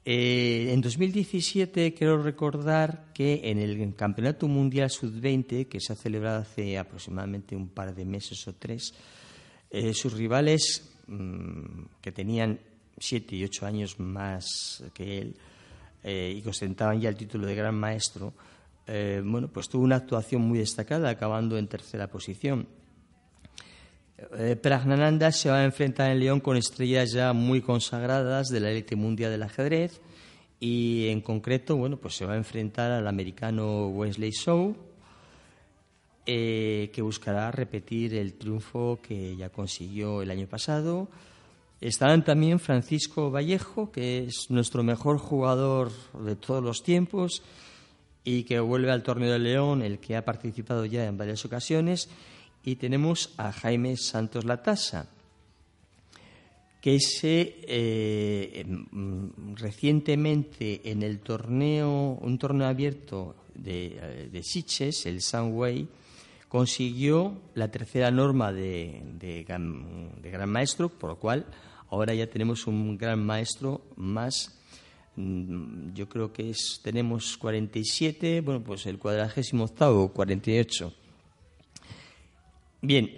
Eh, 0.09 0.73
en 0.73 0.81
2017 0.81 1.93
quiero 1.93 2.23
recordar 2.23 3.11
que 3.13 3.41
en 3.51 3.59
el 3.59 3.93
Campeonato 3.97 4.47
Mundial 4.47 4.89
Sub-20, 4.89 5.67
que 5.67 5.81
se 5.81 5.93
ha 5.93 5.97
celebrado 5.97 6.43
hace 6.43 6.79
aproximadamente 6.79 7.57
un 7.57 7.67
par 7.67 7.93
de 7.93 8.05
meses 8.05 8.47
o 8.47 8.55
tres, 8.55 8.95
eh, 9.69 9.93
sus 9.93 10.13
rivales, 10.13 10.95
mm, 11.09 11.99
que 12.01 12.13
tenían 12.13 12.61
siete 12.97 13.35
y 13.35 13.43
ocho 13.43 13.67
años 13.67 13.99
más 13.99 14.85
que 14.95 15.19
él 15.19 15.35
eh, 16.05 16.35
y 16.37 16.41
que 16.41 16.51
ostentaban 16.51 17.01
ya 17.01 17.09
el 17.09 17.17
título 17.17 17.45
de 17.45 17.57
gran 17.57 17.75
maestro, 17.75 18.33
bueno, 18.87 19.49
pues 19.49 19.69
tuvo 19.69 19.83
una 19.83 19.97
actuación 19.97 20.43
muy 20.43 20.61
destacada, 20.61 21.11
acabando 21.11 21.59
en 21.59 21.67
tercera 21.67 22.07
posición. 22.07 22.69
Eh, 24.19 24.57
Pragnananda 24.57 25.31
se 25.31 25.51
va 25.51 25.59
a 25.59 25.65
enfrentar 25.65 26.11
en 26.11 26.21
León 26.21 26.41
con 26.41 26.57
estrellas 26.57 27.13
ya 27.13 27.35
muy 27.35 27.61
consagradas 27.61 28.49
de 28.49 28.61
la 28.61 28.71
élite 28.71 28.97
mundial 28.97 29.31
del 29.31 29.43
ajedrez 29.43 30.01
y 30.59 31.09
en 31.09 31.21
concreto, 31.21 31.77
bueno, 31.77 31.99
pues 31.99 32.17
se 32.17 32.25
va 32.25 32.33
a 32.33 32.37
enfrentar 32.37 32.91
al 32.91 33.07
americano 33.07 33.89
Wesley 33.89 34.31
Shaw, 34.31 34.75
eh, 36.25 36.91
que 36.95 37.03
buscará 37.03 37.51
repetir 37.51 38.15
el 38.15 38.35
triunfo 38.35 38.99
que 39.03 39.37
ya 39.37 39.51
consiguió 39.51 40.23
el 40.23 40.31
año 40.31 40.47
pasado. 40.47 41.09
Estarán 41.83 42.25
también 42.25 42.59
Francisco 42.59 43.31
Vallejo, 43.31 43.93
que 43.93 44.25
es 44.25 44.47
nuestro 44.49 44.83
mejor 44.83 45.19
jugador 45.19 45.93
de 46.25 46.37
todos 46.37 46.65
los 46.65 46.83
tiempos 46.83 47.43
y 48.25 48.45
que 48.45 48.59
vuelve 48.61 48.91
al 48.91 49.03
torneo 49.03 49.31
de 49.31 49.39
León, 49.39 49.83
el 49.83 49.99
que 49.99 50.17
ha 50.17 50.25
participado 50.25 50.87
ya 50.87 51.05
en 51.05 51.19
varias 51.19 51.45
ocasiones, 51.45 52.09
y 52.67 52.75
tenemos 52.75 53.33
a 53.37 53.53
Jaime 53.53 53.97
Santos 53.97 54.45
Latasa, 54.45 55.09
que 56.81 56.99
se 56.99 57.61
eh, 57.63 58.65
mm, 58.67 59.55
recientemente 59.55 60.91
en 60.91 61.05
el 61.05 61.21
torneo, 61.21 62.19
un 62.21 62.37
torneo 62.39 62.67
abierto 62.67 63.37
de, 63.55 63.99
eh, 64.03 64.29
de 64.33 64.43
Siches, 64.43 65.07
el 65.07 65.23
Sunway, 65.23 65.87
consiguió 66.49 67.41
la 67.55 67.71
tercera 67.71 68.11
norma 68.11 68.53
de, 68.53 69.01
de, 69.17 69.45
gran, 69.45 70.51
maestro, 70.51 70.89
por 70.89 71.11
lo 71.11 71.17
cual 71.21 71.47
ahora 71.91 72.15
ya 72.15 72.27
tenemos 72.27 72.67
un 72.67 72.99
gran 72.99 73.25
maestro 73.25 73.83
más. 73.95 74.59
Mm, 75.15 75.93
yo 75.95 76.09
creo 76.09 76.33
que 76.33 76.51
es, 76.51 76.81
tenemos 76.83 77.37
47, 77.37 78.41
bueno, 78.41 78.65
pues 78.65 78.87
el 78.87 78.99
cuadragésimo 78.99 79.65
octavo, 79.65 80.13
48. 80.13 81.06
Bien. 82.87 83.11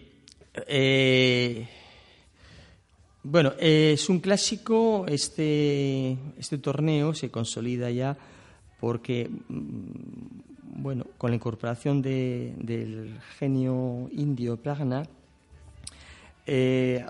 Eh, 0.66 1.68
bueno, 3.22 3.52
es 3.60 4.08
un 4.08 4.18
clásico. 4.20 5.04
Este, 5.06 6.16
este 6.38 6.56
torneo 6.56 7.12
se 7.12 7.30
consolida 7.30 7.90
ya 7.90 8.16
porque, 8.80 9.28
mm, 9.28 10.80
bueno, 10.82 11.04
con 11.18 11.32
la 11.32 11.37
incorporación 11.37 12.00
del 12.00 13.20
genio 13.38 14.08
indio 14.12 14.56
Pragna, 14.56 15.02
eh, 16.46 17.04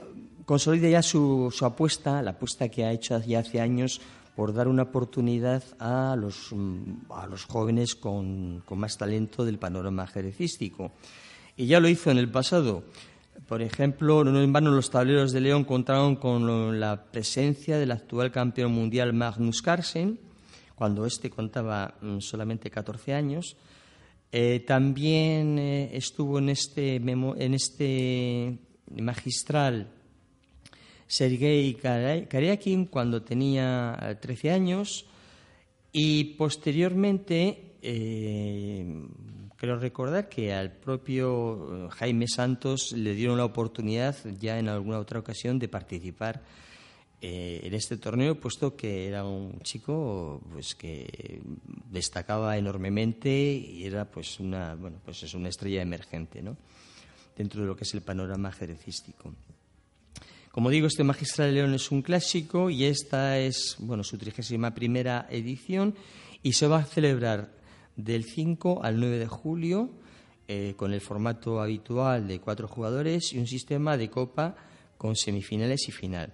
consolida 0.45 0.89
ya 0.89 1.03
su, 1.03 1.55
su, 1.55 1.65
apuesta, 1.65 2.21
la 2.23 2.33
apuesta 2.33 2.69
que 2.69 2.85
ha 2.85 2.91
hecho 2.91 3.23
ya 3.23 3.39
hace 3.39 3.61
años 3.61 4.01
por 4.35 4.53
dar 4.53 4.67
una 4.67 4.83
oportunidad 4.83 5.63
a 5.79 6.17
los, 6.19 6.49
mm, 6.51 7.13
a 7.13 7.29
los 7.29 7.45
jóvenes 7.45 7.95
con, 7.95 8.65
con 8.67 8.81
más 8.81 8.99
talento 8.99 9.45
del 9.45 9.61
panorama 9.61 10.03
ajedrecístico 10.03 10.91
y 11.59 11.67
ya 11.67 11.81
lo 11.81 11.89
hizo 11.89 12.11
en 12.13 12.19
el 12.19 12.31
pasado. 12.31 12.85
Por 13.49 13.63
ejemplo, 13.63 14.23
no 14.23 14.41
en 14.41 14.53
vano 14.53 14.71
los 14.71 14.91
tableros 14.91 15.33
de 15.33 15.41
León 15.41 15.65
contaron 15.65 16.15
con 16.15 16.79
la 16.79 17.11
presencia 17.11 17.79
del 17.79 17.91
actual 17.91 18.31
campeón 18.31 18.73
mundial 18.73 19.13
Magnus 19.13 19.61
Carlsen, 19.61 20.21
cuando 20.77 21.05
éste 21.05 21.31
contaba 21.31 21.97
mm, 22.01 22.21
solamente 22.21 22.71
14 22.71 23.13
años. 23.13 23.57
Eh, 24.31 24.61
también 24.61 25.59
eh, 25.59 25.91
estuvo 25.97 26.39
en 26.39 26.51
este, 26.51 26.97
en 26.97 27.55
este 27.55 28.57
magistral 28.95 29.89
Sergei 31.09 31.75
Karyakin 31.75 32.87
cuando 32.87 33.23
tenía 33.23 34.17
13 34.21 34.51
años 34.53 35.07
y 35.91 36.35
posteriormente 36.37 37.79
Quiero 39.59 39.77
recordar 39.77 40.29
que 40.29 40.55
al 40.55 40.71
propio 40.71 41.87
eh, 41.87 41.89
Jaime 41.91 42.29
Santos 42.29 42.93
le 42.93 43.13
dieron 43.15 43.39
la 43.39 43.45
oportunidad 43.45 44.15
ya 44.39 44.57
en 44.61 44.69
alguna 44.69 45.01
otra 45.01 45.19
ocasión 45.19 45.59
de 45.59 45.67
participar 45.67 46.45
eh, 47.21 47.59
en 47.65 47.75
este 47.75 47.97
torneo, 47.97 48.39
puesto 48.39 48.77
que 48.77 49.09
era 49.09 49.25
un 49.25 49.59
chico 49.63 50.41
pues 50.53 50.77
que 50.77 51.43
destacaba 51.91 52.57
enormemente 52.57 53.31
y 53.31 53.85
era 53.85 54.05
pues 54.05 54.39
una 54.39 54.77
bueno 54.77 55.01
pues 55.05 55.25
es 55.25 55.35
una 55.35 55.49
estrella 55.49 55.83
emergente, 55.83 56.41
¿no? 56.41 56.57
dentro 57.37 57.61
de 57.61 57.67
lo 57.67 57.75
que 57.75 57.83
es 57.83 57.93
el 57.95 58.03
panorama 58.03 58.51
ajedrecístico. 58.51 59.35
Como 60.53 60.71
digo, 60.71 60.87
este 60.87 61.03
Magistral 61.03 61.49
de 61.49 61.55
León 61.55 61.75
es 61.75 61.91
un 61.91 62.03
clásico 62.03 62.71
y 62.71 62.85
esta 62.85 63.39
es 63.39 63.75
bueno 63.81 64.05
su 64.05 64.19
trigésima 64.19 64.73
primera 64.73 65.27
edición 65.31 65.97
y 66.45 66.53
se 66.53 66.69
va 66.69 66.79
a 66.79 66.85
celebrar 66.85 67.58
del 67.99 68.25
5 68.25 68.81
al 68.83 68.99
9 68.99 69.19
de 69.19 69.27
julio, 69.27 69.91
eh, 70.47 70.75
con 70.77 70.95
el 70.95 71.01
formato 71.01 71.61
habitual 71.61 72.27
de 72.27 72.41
cuatro 72.41 72.69
jugadores 72.69 73.33
y 73.33 73.39
un 73.39 73.47
sistema 73.47 73.99
de 73.99 74.09
copa 74.09 74.57
con 74.97 75.15
semifinales 75.15 75.89
y 75.89 75.93
final. 75.93 76.33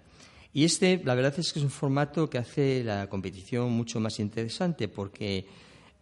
Y 0.53 0.65
este, 0.65 1.01
la 1.03 1.17
verdad 1.17 1.35
es 1.37 1.53
que 1.53 1.59
es 1.59 1.65
un 1.65 1.71
formato 1.71 2.31
que 2.31 2.39
hace 2.39 2.85
la 2.85 3.09
competición 3.09 3.73
mucho 3.73 3.99
más 3.99 4.21
interesante 4.21 4.89
porque 4.89 5.47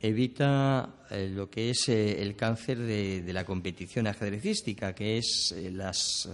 evita 0.00 1.06
eh, 1.10 1.30
lo 1.32 1.48
que 1.48 1.70
es 1.70 1.88
eh, 1.88 2.20
el 2.20 2.34
cáncer 2.34 2.78
de, 2.78 3.32
la 3.32 3.44
competición 3.44 4.08
ajedrecística, 4.08 4.94
que 4.94 5.18
es 5.18 5.54
las, 5.72 6.28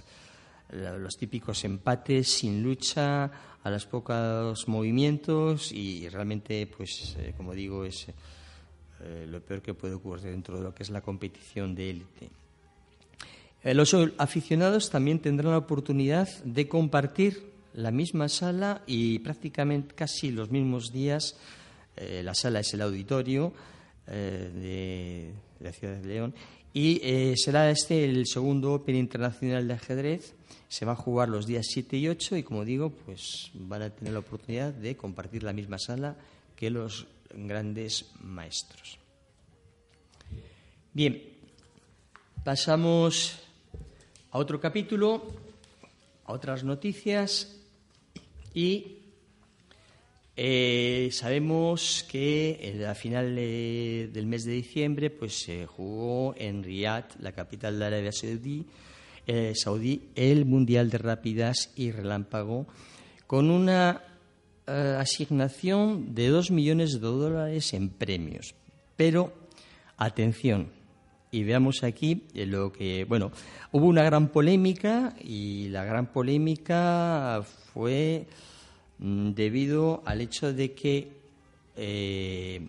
los 0.71 1.17
típicos 1.17 1.63
empates 1.65 2.29
sin 2.29 2.63
lucha, 2.63 3.31
a 3.63 3.71
los 3.71 3.87
pocos 3.87 4.67
movimientos 4.69 5.71
y 5.73 6.09
realmente, 6.09 6.67
pues, 6.67 7.17
como 7.37 7.53
digo, 7.55 7.85
es 7.85 8.07
eh, 9.01 9.27
lo 9.29 9.41
peor 9.41 9.63
que 9.63 9.75
puede 9.75 9.95
ocurrir 9.95 10.31
dentro 10.31 10.57
de 10.57 10.65
lo 10.65 10.75
que 10.75 10.83
es 10.83 10.91
la 10.91 11.01
competición 11.01 11.75
de 11.75 11.91
élite. 11.91 12.31
Eh, 13.63 13.75
los 13.75 13.95
aficionados 14.19 14.91
también 14.91 15.21
tendrán 15.21 15.53
la 15.53 15.59
oportunidad 15.59 16.29
de 16.45 16.69
compartir 16.69 17.53
la 17.75 17.93
misma 17.93 18.29
sala 18.29 18.83
y 18.87 19.21
prácticamente 19.21 19.95
casi 19.95 20.33
los 20.33 20.51
mismos 20.51 20.93
días. 20.93 21.37
Eh, 21.97 22.23
la 22.25 22.35
sala 22.35 22.61
es 22.61 22.75
el 22.75 22.83
auditorio 22.83 23.53
de, 24.07 25.33
la 25.61 25.71
ciudad 25.73 25.97
de 25.97 26.09
León 26.09 26.35
y 26.73 27.35
será 27.37 27.71
este 27.71 28.07
el 28.07 28.27
segundo 28.27 28.73
Open 28.73 28.97
Internacional 28.97 29.69
de 29.69 29.75
Ajedrez. 29.75 30.35
Se 30.69 30.87
va 30.87 30.93
a 30.93 30.97
jugar 30.97 31.29
los 31.29 31.47
días 31.47 31.67
7 31.69 31.97
y 31.99 32.09
8 32.09 32.37
y, 32.37 32.43
como 32.43 32.65
digo, 32.65 32.91
pues 32.91 33.51
van 33.55 33.83
a 33.83 33.91
tener 33.91 34.15
la 34.15 34.21
oportunidad 34.21 34.73
de 34.73 34.97
compartir 34.97 35.43
la 35.43 35.53
misma 35.53 35.79
sala 35.79 36.17
que 36.57 36.71
los 36.71 37.07
grandes 37.33 38.11
maestros. 38.21 38.99
Bien, 40.93 41.23
pasamos 42.45 43.39
a 44.31 44.39
otro 44.39 44.61
capítulo, 44.61 45.23
a 46.25 46.33
otras 46.33 46.65
noticias 46.65 47.57
y 48.55 48.99
eh, 50.37 51.09
sabemos 51.13 52.07
que 52.09 52.75
la 52.79 52.95
final 52.95 53.35
del 53.35 54.27
mes 54.27 54.45
de 54.45 54.53
diciembre 54.53 55.11
pues 55.11 55.41
se 55.41 55.67
jugó 55.67 56.35
en 56.37 56.63
Riyadh, 56.63 57.21
la 57.21 57.33
capital 57.33 57.79
de 57.79 57.85
Arabia 57.85 58.13
Saudí, 58.13 58.65
eh, 59.27 59.53
Saudí, 59.55 60.09
el 60.15 60.45
Mundial 60.45 60.91
de 60.91 60.99
Rápidas 60.99 61.73
y 61.77 61.91
Relámpago, 61.91 62.67
con 63.27 63.51
una 63.51 64.01
eh, 64.69 64.97
asignación 64.99 66.15
de 66.15 66.29
dos 66.29 66.51
millones 66.51 66.93
de 66.93 66.99
dólares 67.01 67.73
en 67.73 67.89
premios. 67.89 68.55
Pero, 68.97 69.33
atención, 69.97 70.69
y 71.31 71.43
veamos 71.43 71.83
aquí 71.85 72.25
lo 72.35 72.73
que, 72.73 73.05
bueno, 73.05 73.33
hubo 73.73 73.87
una 73.87 74.03
gran 74.03 74.29
polémica 74.29 75.15
y 75.23 75.69
la 75.69 75.85
gran 75.85 76.07
polémica 76.13 77.43
fue 77.73 78.27
mm, 78.99 79.31
debido 79.31 80.03
al 80.05 80.21
hecho 80.21 80.53
de 80.53 80.73
que 80.73 81.13
eh, 81.77 82.67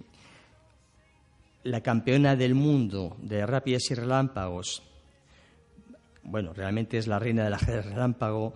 la 1.63 1.81
campeona 1.81 2.35
del 2.35 2.55
mundo 2.55 3.17
de 3.21 3.45
rápidas 3.45 3.91
y 3.91 3.95
relámpagos, 3.95 4.83
bueno, 6.23 6.53
realmente 6.53 6.97
es 6.97 7.07
la 7.07 7.19
reina 7.19 7.43
del 7.43 7.59
relámpago, 7.83 8.53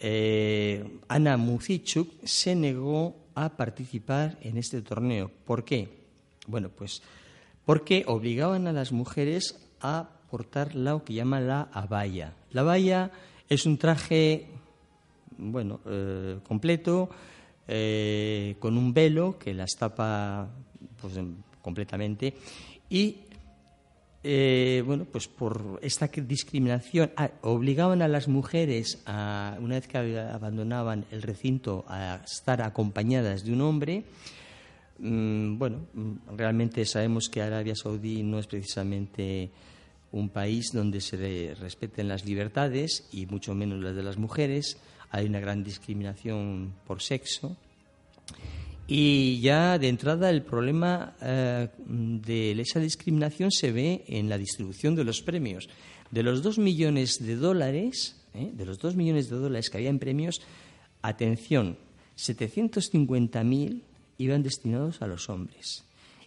eh, 0.00 0.98
Ana 1.08 1.36
Muzichuk 1.36 2.24
se 2.24 2.54
negó 2.54 3.16
a 3.34 3.50
participar 3.50 4.38
en 4.40 4.56
este 4.56 4.82
torneo. 4.82 5.30
¿Por 5.44 5.64
qué? 5.64 5.88
Bueno, 6.46 6.70
pues 6.70 7.02
porque 7.64 8.04
obligaban 8.06 8.66
a 8.66 8.72
las 8.72 8.90
mujeres 8.90 9.56
a 9.80 10.08
portar 10.30 10.74
lo 10.74 11.04
que 11.04 11.14
llama 11.14 11.40
la 11.40 11.68
abaya. 11.72 12.34
La 12.50 12.62
abaya 12.62 13.10
es 13.48 13.66
un 13.66 13.78
traje, 13.78 14.48
bueno, 15.36 15.80
eh, 15.86 16.38
completo, 16.42 17.10
eh, 17.68 18.56
con 18.58 18.76
un 18.76 18.92
velo 18.92 19.38
que 19.38 19.54
las 19.54 19.76
tapa 19.78 20.48
pues, 21.00 21.14
completamente 21.62 22.34
y 22.88 23.18
eh, 24.22 24.82
bueno, 24.84 25.06
pues 25.06 25.28
por 25.28 25.78
esta 25.82 26.08
discriminación 26.08 27.10
ah, 27.16 27.30
obligaban 27.40 28.02
a 28.02 28.08
las 28.08 28.28
mujeres, 28.28 29.02
a, 29.06 29.56
una 29.60 29.76
vez 29.76 29.88
que 29.88 29.96
abandonaban 30.18 31.06
el 31.10 31.22
recinto, 31.22 31.84
a 31.88 32.20
estar 32.24 32.60
acompañadas 32.60 33.44
de 33.44 33.52
un 33.52 33.62
hombre. 33.62 34.04
Mm, 34.98 35.56
bueno, 35.56 35.86
mm, 35.94 36.36
realmente 36.36 36.84
sabemos 36.84 37.30
que 37.30 37.40
Arabia 37.40 37.74
Saudí 37.74 38.22
no 38.22 38.38
es 38.38 38.46
precisamente 38.46 39.50
un 40.12 40.28
país 40.28 40.66
donde 40.72 41.00
se 41.00 41.54
respeten 41.58 42.08
las 42.08 42.26
libertades 42.26 43.08
y 43.12 43.24
mucho 43.24 43.54
menos 43.54 43.82
las 43.82 43.96
de 43.96 44.02
las 44.02 44.18
mujeres. 44.18 44.76
Hay 45.10 45.26
una 45.26 45.40
gran 45.40 45.64
discriminación 45.64 46.74
por 46.86 47.00
sexo. 47.00 47.56
Y 48.92 49.38
ya 49.38 49.78
de 49.78 49.88
entrada 49.88 50.30
el 50.30 50.42
problema 50.42 51.14
eh, 51.22 51.68
de 51.78 52.60
esa 52.60 52.80
discriminación 52.80 53.52
se 53.52 53.70
ve 53.70 54.02
en 54.08 54.28
la 54.28 54.36
distribución 54.36 54.96
de 54.96 55.04
los 55.04 55.22
premios. 55.22 55.68
De 56.10 56.24
los 56.24 56.42
dos 56.42 56.58
millones 56.58 57.24
de 57.24 57.36
dólares, 57.36 58.16
eh, 58.34 58.50
de 58.52 58.66
los 58.66 58.80
dos 58.80 58.96
millones 58.96 59.30
de 59.30 59.36
dólares 59.36 59.70
que 59.70 59.76
había 59.76 59.90
en 59.90 60.00
premios, 60.00 60.40
atención, 61.02 61.78
750.000 62.18 63.80
iban 64.18 64.42
destinados 64.42 65.02
a 65.02 65.06
los 65.06 65.30
hombres 65.30 65.84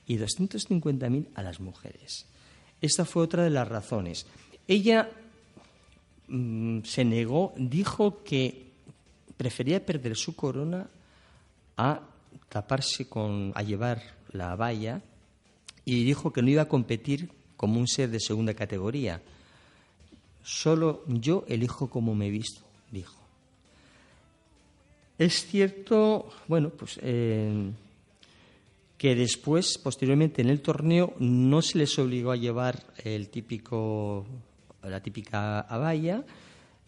y 0.08 0.18
250.000 0.18 1.28
a 1.36 1.44
las 1.44 1.60
mujeres. 1.60 2.28
Esta 2.80 3.04
fue 3.04 3.24
otra 3.24 3.44
de 3.44 3.50
las 3.50 3.68
razones. 3.68 4.26
Ella 4.70 5.10
mm, 6.30 6.80
se 6.86 7.04
negó, 7.04 7.54
dijo 7.58 8.24
que 8.24 8.68
prefería 9.36 9.86
perder 9.86 10.16
su 10.16 10.34
corona 10.38 10.88
a 11.76 12.13
taparse 12.50 13.08
con, 13.08 13.52
a 13.56 13.64
llevar 13.64 14.02
la 14.32 14.56
valla 14.56 15.02
y 15.86 16.04
dijo 16.04 16.34
que 16.34 16.42
no 16.42 16.50
iba 16.50 16.64
a 16.64 16.68
competir 16.68 17.30
como 17.58 17.80
un 17.80 17.88
ser 17.88 18.10
de 18.10 18.20
segunda 18.20 18.54
categoría. 18.54 19.22
Solo 20.44 21.04
yo 21.08 21.46
elijo 21.48 21.90
cómo 21.90 22.16
me 22.16 22.30
visto, 22.30 22.62
dijo. 22.92 23.16
Es 25.18 25.46
cierto, 25.46 26.30
bueno, 26.48 26.70
pues 26.70 27.00
eh, 27.02 27.72
que 28.98 29.16
después, 29.16 29.78
posteriormente 29.78 30.42
en 30.42 30.50
el 30.50 30.62
torneo, 30.62 31.14
no 31.20 31.62
se 31.62 31.78
les 31.78 31.98
obligó 32.00 32.32
a 32.32 32.38
llevar 32.38 32.84
el 33.04 33.30
típico, 33.30 34.26
la 34.82 35.02
típica 35.02 35.62
abaya, 35.62 36.24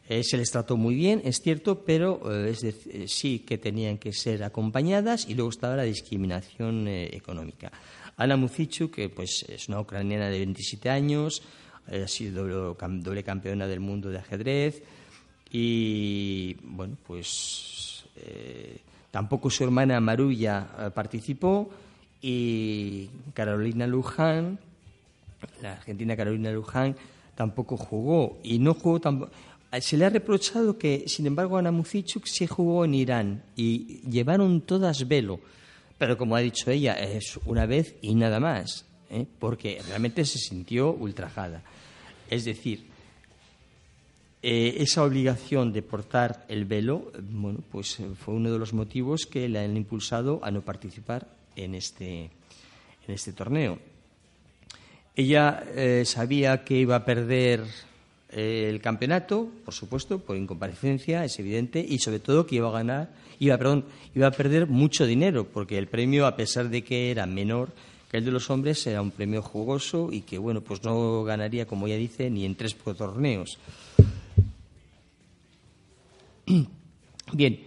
eh, 0.08 0.24
se 0.24 0.38
les 0.38 0.52
trató 0.52 0.78
muy 0.78 0.94
bien, 0.94 1.22
es 1.26 1.42
cierto, 1.42 1.84
pero 1.84 2.32
eh, 2.32 2.52
es 2.52 2.64
eh, 2.64 3.06
sí 3.08 3.40
que 3.40 3.58
tenían 3.58 3.98
que 3.98 4.14
ser 4.14 4.44
acompañadas 4.44 5.28
y 5.28 5.34
luego 5.34 5.50
estaba 5.50 5.76
la 5.76 5.84
discriminación 5.84 6.88
económica. 6.88 7.72
Ana 8.16 8.38
Muzichu, 8.38 8.92
que 8.92 9.10
pues 9.10 9.44
es 9.50 9.68
una 9.68 9.80
ucraniana 9.80 10.30
de 10.30 10.38
27 10.38 10.92
años, 10.92 11.42
ha 11.88 12.08
sido 12.08 12.48
doble, 12.96 13.24
campeona 13.24 13.68
del 13.68 13.80
mundo 13.80 14.10
de 14.10 14.20
ajedrez 14.20 14.84
y 15.52 16.56
bueno, 16.62 16.98
pues 17.06 18.06
tampoco 19.12 19.50
su 19.50 19.64
hermana 19.64 20.00
Marulla 20.00 20.92
participó 20.96 21.70
y 22.22 23.10
Carolina 23.34 23.86
Luján, 23.86 24.60
la 25.62 25.74
argentina 25.74 26.16
Carolina 26.16 26.52
Luján, 26.52 26.96
tampoco 27.36 27.76
jugó 27.76 28.40
y 28.44 28.60
no 28.60 28.74
jugó 28.74 29.00
tampoco 29.00 29.32
se 29.82 29.98
le 29.98 30.06
ha 30.06 30.10
reprochado 30.10 30.78
que, 30.78 31.06
sin 31.08 31.28
embargo, 31.28 31.58
Ana 31.58 31.72
Muzichuk 31.72 32.26
se 32.26 32.48
jugó 32.48 32.86
en 32.86 32.94
Irán 32.94 33.44
y 33.56 34.02
llevaron 34.10 34.62
todas 34.62 35.08
velo. 35.08 35.40
Pero 35.98 36.18
como 36.18 36.36
ha 36.36 36.40
dicho 36.40 36.72
ella, 36.72 36.94
es 36.94 37.40
una 37.46 37.66
vez 37.66 37.96
y 38.02 38.16
nada 38.16 38.40
más, 38.40 38.86
¿eh? 39.10 39.26
porque 39.40 39.82
realmente 39.88 40.26
se 40.26 40.40
sintió 40.40 40.92
ultrajada. 40.92 41.64
Es 42.30 42.46
decir, 42.46 42.86
eh, 44.44 44.76
esa 44.80 45.04
obligación 45.04 45.72
de 45.72 45.82
portar 45.82 46.46
el 46.50 46.66
velo, 46.66 47.12
bueno, 47.32 47.60
pues 47.72 47.98
fue 48.20 48.34
uno 48.34 48.52
de 48.52 48.60
los 48.60 48.74
motivos 48.74 49.26
que 49.26 49.48
le 49.48 49.60
han 49.60 49.78
impulsado 49.78 50.40
a 50.44 50.52
no 50.52 50.62
participar 50.62 51.28
en 51.56 51.76
este, 51.76 52.30
en 53.08 53.14
este 53.14 53.32
torneo. 53.34 53.80
Ella 55.16 55.64
sabía 56.04 56.66
que 56.66 56.76
iba 56.76 56.98
a 56.98 57.06
perder 57.06 57.64
el 58.36 58.82
campeonato, 58.82 59.50
por 59.64 59.74
supuesto, 59.74 60.20
por 60.20 60.36
incomparecencia, 60.36 61.24
es 61.24 61.40
evidente, 61.40 61.86
y 61.88 62.00
sobre 62.00 62.20
todo 62.20 62.46
que 62.46 62.58
iba 62.58 62.68
a 62.68 62.74
ganar, 62.74 63.10
iba, 63.40 63.58
perdón, 63.58 63.86
iba 64.14 64.28
a 64.28 64.32
perder 64.32 64.68
mucho 64.68 65.06
dinero, 65.06 65.48
porque 65.48 65.78
el 65.78 65.88
premio, 65.88 66.28
a 66.28 66.36
pesar 66.36 66.70
de 66.70 66.84
que 66.84 67.12
era 67.12 67.26
menor 67.26 67.70
que 68.12 68.18
el 68.18 68.26
de 68.26 68.32
los 68.32 68.50
hombres, 68.50 68.86
era 68.88 69.02
un 69.02 69.12
premio 69.12 69.42
jugoso 69.42 70.10
y 70.12 70.22
que, 70.22 70.38
bueno, 70.38 70.60
pues 70.60 70.84
no 70.84 71.24
ganaría, 71.24 71.66
como 71.66 71.88
ella 71.88 71.96
dice, 71.96 72.30
ni 72.30 72.44
en 72.44 72.56
tres 72.56 72.76
torneos. 72.76 73.58
Bien, 77.32 77.60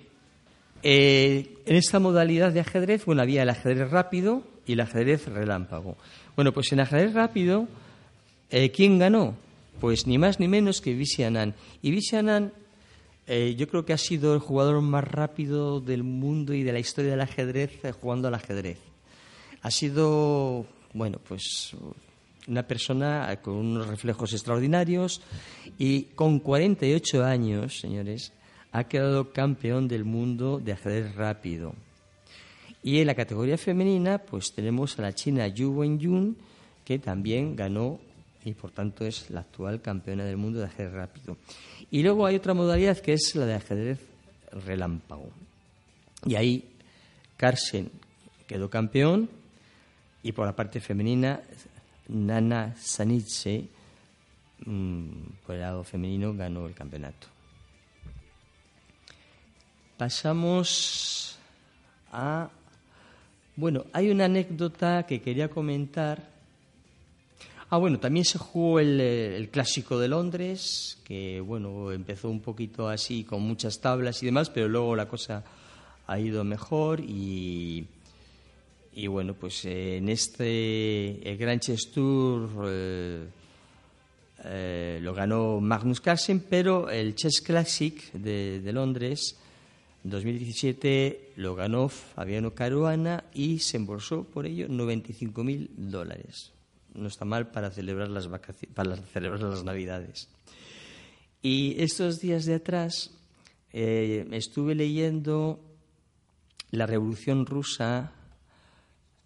eh, 0.83 1.57
en 1.64 1.76
esta 1.76 1.98
modalidad 1.98 2.52
de 2.52 2.61
ajedrez, 2.61 3.07
bueno, 3.07 3.22
había 3.22 3.42
el 3.42 3.48
ajedrez 3.48 3.90
rápido 3.90 4.42
y 4.66 4.74
el 4.74 4.81
ajedrez 4.81 5.28
relámpago. 5.28 5.96
Bueno, 6.37 6.52
pues 6.52 6.70
en 6.72 6.81
ajedrez 6.81 7.14
rápido, 7.14 7.66
eh, 8.50 8.70
¿quién 8.70 8.98
ganó? 8.98 9.47
Pues 9.80 10.06
ni 10.06 10.18
más 10.18 10.40
ni 10.40 10.48
menos 10.48 10.80
que 10.80 10.94
Vichy 10.94 11.22
Anand. 11.22 11.54
Y 11.82 11.90
Vichy 11.90 12.16
Anand 12.16 12.52
eh, 13.26 13.54
yo 13.56 13.68
creo 13.68 13.84
que 13.84 13.92
ha 13.92 13.98
sido 13.98 14.32
el 14.34 14.40
jugador 14.40 14.80
más 14.80 15.04
rápido 15.04 15.80
del 15.80 16.02
mundo 16.02 16.54
y 16.54 16.62
de 16.62 16.72
la 16.72 16.78
historia 16.78 17.10
del 17.10 17.20
ajedrez 17.20 17.84
eh, 17.84 17.92
jugando 17.92 18.28
al 18.28 18.34
ajedrez. 18.34 18.78
Ha 19.60 19.70
sido, 19.70 20.66
bueno, 20.94 21.20
pues 21.28 21.76
una 22.46 22.66
persona 22.66 23.38
con 23.42 23.54
unos 23.56 23.86
reflejos 23.86 24.32
extraordinarios 24.32 25.20
y 25.78 26.04
con 26.14 26.38
48 26.38 27.22
años, 27.22 27.78
señores, 27.78 28.32
ha 28.72 28.84
quedado 28.84 29.32
campeón 29.32 29.88
del 29.88 30.04
mundo 30.04 30.58
de 30.58 30.72
ajedrez 30.72 31.14
rápido. 31.14 31.74
Y 32.82 33.00
en 33.00 33.06
la 33.06 33.14
categoría 33.14 33.58
femenina, 33.58 34.18
pues 34.18 34.54
tenemos 34.54 34.98
a 34.98 35.02
la 35.02 35.14
china 35.14 35.48
Yu 35.48 35.70
Wenyun, 35.70 36.36
que 36.84 36.98
también 36.98 37.56
ganó 37.56 38.00
y 38.48 38.54
por 38.54 38.70
tanto 38.70 39.04
es 39.04 39.28
la 39.30 39.40
actual 39.40 39.82
campeona 39.82 40.24
del 40.24 40.38
mundo 40.38 40.58
de 40.58 40.66
ajedrez 40.66 40.92
rápido. 40.92 41.37
Y 41.90 42.02
luego 42.02 42.24
hay 42.24 42.37
otra 42.37 42.54
modalidad 42.54 42.98
que 42.98 43.12
es 43.12 43.34
la 43.34 43.44
de 43.44 43.54
ajedrez 43.54 44.00
relámpago. 44.64 45.30
Y 46.24 46.34
ahí 46.34 46.64
Carsen 47.37 47.90
quedó 48.46 48.70
campeón 48.70 49.28
y 50.22 50.32
por 50.32 50.46
la 50.46 50.56
parte 50.56 50.80
femenina 50.80 51.40
Nana 52.08 52.74
Sanitze 52.76 53.68
mm, 54.64 55.08
por 55.44 55.54
el 55.54 55.61
lado 55.61 55.84
femenino 55.84 56.32
ganó 56.34 56.66
el 56.66 56.74
campeonato. 56.74 57.26
Pasamos 59.98 61.38
a 62.12 62.48
bueno, 63.56 63.87
hay 63.92 64.08
una 64.11 64.26
anécdota 64.26 65.04
que 65.04 65.20
quería 65.20 65.50
comentar 65.50 66.38
Ah, 67.70 67.76
bueno, 67.76 68.00
también 68.00 68.24
se 68.24 68.38
jugó 68.38 68.81
eh, 68.81 69.37
el, 69.37 69.50
Clásico 69.50 69.98
de 69.98 70.09
Londres, 70.09 70.98
que 71.04 71.38
bueno, 71.40 71.92
empezó 71.92 72.31
un 72.31 72.40
poquito 72.40 72.88
así 72.88 73.24
con 73.24 73.42
muchas 73.42 73.78
tablas 73.78 74.22
y 74.22 74.26
demás, 74.26 74.48
pero 74.48 74.68
luego 74.68 74.96
la 74.96 75.07
cosa 75.07 75.44
ha 76.07 76.18
ido 76.18 76.44
mejor 76.44 77.00
y, 77.00 77.85
y 78.94 79.07
bueno, 79.07 79.35
pues 79.35 79.66
en 79.66 80.09
este 80.09 81.31
el 81.31 81.37
Grand 81.37 81.61
Chess 81.61 81.90
Tour 81.92 82.48
eh, 82.68 83.26
eh, 84.44 84.98
lo 85.02 85.12
ganó 85.12 85.61
Magnus 85.61 86.00
Carlsen, 86.00 86.40
pero 86.48 86.88
el 86.88 87.14
Chess 87.16 87.42
Classic 87.42 88.12
de, 88.12 88.62
de 88.62 88.72
Londres 88.72 89.37
2017 90.04 91.33
lo 91.37 91.54
ganó 91.54 91.90
Fabiano 91.90 92.54
Caruana 92.54 93.24
y 93.35 93.59
se 93.59 93.76
embolsó 93.76 94.24
por 94.24 94.46
ello 94.46 94.68
95.000 94.68 95.68
dólares 95.76 96.52
no 96.98 97.08
está 97.08 97.24
mal 97.24 97.50
para 97.50 97.70
celebrar 97.70 98.08
las, 98.08 98.28
para 98.74 98.96
celebrar 98.96 99.42
las 99.42 99.64
Navidades. 99.64 100.28
Y 101.40 101.80
estos 101.82 102.20
días 102.20 102.44
de 102.44 102.54
atrás 102.54 103.11
eh, 103.72 104.26
estuve 104.32 104.74
leyendo 104.74 105.61
La 106.70 106.87
Revolución 106.87 107.46
Rusa 107.46 108.12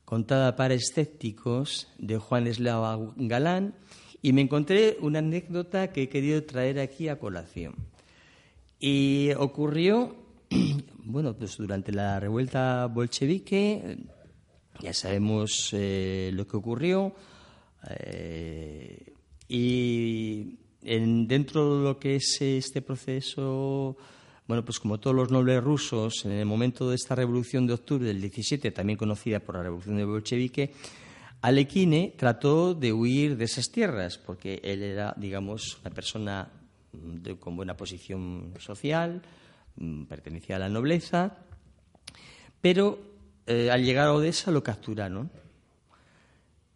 contada 0.05 0.57
para 0.57 0.75
escépticos 0.75 1.89
de 1.99 2.19
Juan 2.19 2.47
Eslava 2.47 2.99
Galán 3.17 3.75
y 4.21 4.33
me 4.33 4.43
encontré 4.43 4.99
una 5.01 5.21
anécdota 5.21 5.91
que 5.93 6.03
he 6.03 6.09
querido 6.09 6.45
traer 6.45 6.79
aquí 6.79 7.09
a 7.09 7.19
colación. 7.19 7.75
Y 8.79 9.31
ocurrió, 9.39 10.15
bueno, 11.05 11.35
pues 11.35 11.57
durante 11.57 11.93
la 11.93 12.21
revuelta 12.21 12.87
bolchevique, 12.87 13.99
ya 14.81 14.93
sabemos 14.93 15.71
eh, 15.73 16.31
lo 16.35 16.47
que 16.47 16.57
ocurrió, 16.57 17.15
eh, 17.89 19.13
y 19.49 20.59
dentro 20.81 21.79
de 21.79 21.85
lo 21.85 21.99
que 21.99 22.17
es 22.17 22.41
este 22.41 22.83
proceso, 22.83 23.97
bueno, 24.47 24.65
pues 24.65 24.81
como 24.81 24.99
todos 24.99 25.15
los 25.15 25.31
nobles 25.31 25.63
rusos, 25.63 26.25
en 26.25 26.33
el 26.33 26.47
momento 26.47 26.89
de 26.89 26.97
esta 26.97 27.15
revolución 27.15 27.67
de 27.67 27.75
octubre 27.75 28.07
del 28.07 28.21
17, 28.21 28.71
también 28.73 28.99
conocida 28.99 29.41
por 29.41 29.57
la 29.57 29.63
revolución 29.63 29.97
de 29.97 30.05
bolchevique, 30.05 30.73
Alekhine 31.43 32.15
trató 32.17 32.75
de 32.75 32.93
huir 32.93 33.37
de 33.37 33.45
esas 33.45 33.71
tierras, 33.71 34.17
porque 34.17 34.61
él 34.63 34.83
era, 34.83 35.15
digamos, 35.17 35.79
una 35.81 35.91
persona 35.91 36.49
mm, 36.93 37.33
con 37.41 37.57
buena 37.57 37.77
posición 37.77 38.55
social, 38.59 39.23
mm, 39.77 40.05
pertenecía 40.05 40.57
a 40.57 40.61
la 40.61 40.69
nobleza, 40.69 41.37
pero 42.61 42.99
eh, 43.47 43.71
al 43.71 43.85
llegar 43.85 44.07
a 44.07 44.13
Odessa 44.13 44.51
lo 44.53 44.63
capturaron. 44.63 45.31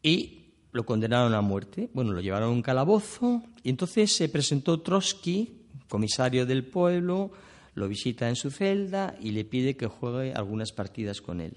Y 0.03 0.46
lo 0.77 0.85
condenaron 0.85 1.35
a 1.35 1.41
muerte. 1.41 1.89
Bueno, 1.95 2.13
lo 2.13 2.21
llevaron 2.21 2.51
a 2.51 2.53
un 2.53 2.63
calabozo 2.63 3.43
y 3.63 3.71
entonces 3.71 4.13
se 4.15 4.29
presentó 4.29 4.81
Trotsky, 4.81 5.63
comisario 5.89 6.45
del 6.45 6.65
pueblo, 6.65 7.31
lo 7.75 7.89
visita 7.89 8.29
en 8.29 8.37
su 8.37 8.51
celda 8.51 9.17
y 9.19 9.31
le 9.31 9.45
pide 9.45 9.77
que 9.77 9.87
juegue 9.87 10.35
algunas 10.35 10.73
partidas 10.73 11.23
con 11.23 11.41
él. 11.41 11.57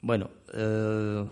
Bueno, 0.00 0.30
eh, 0.54 1.24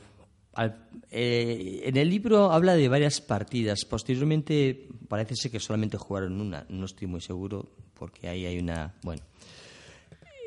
eh, 1.11 1.81
en 1.85 1.97
el 1.97 2.11
libro 2.11 2.53
habla 2.53 2.75
de 2.75 2.89
varias 2.89 3.23
partidas. 3.23 3.87
Posteriormente 3.87 4.87
parece 5.09 5.35
ser 5.35 5.51
que 5.51 5.61
solamente 5.61 5.97
jugaron 5.97 6.41
una. 6.41 6.67
No 6.69 6.85
estoy 6.85 7.09
muy 7.09 7.23
seguro 7.23 7.71
porque 7.95 8.29
ahí 8.29 8.45
hay 8.45 8.59
una. 8.59 8.95
Bueno. 9.03 9.23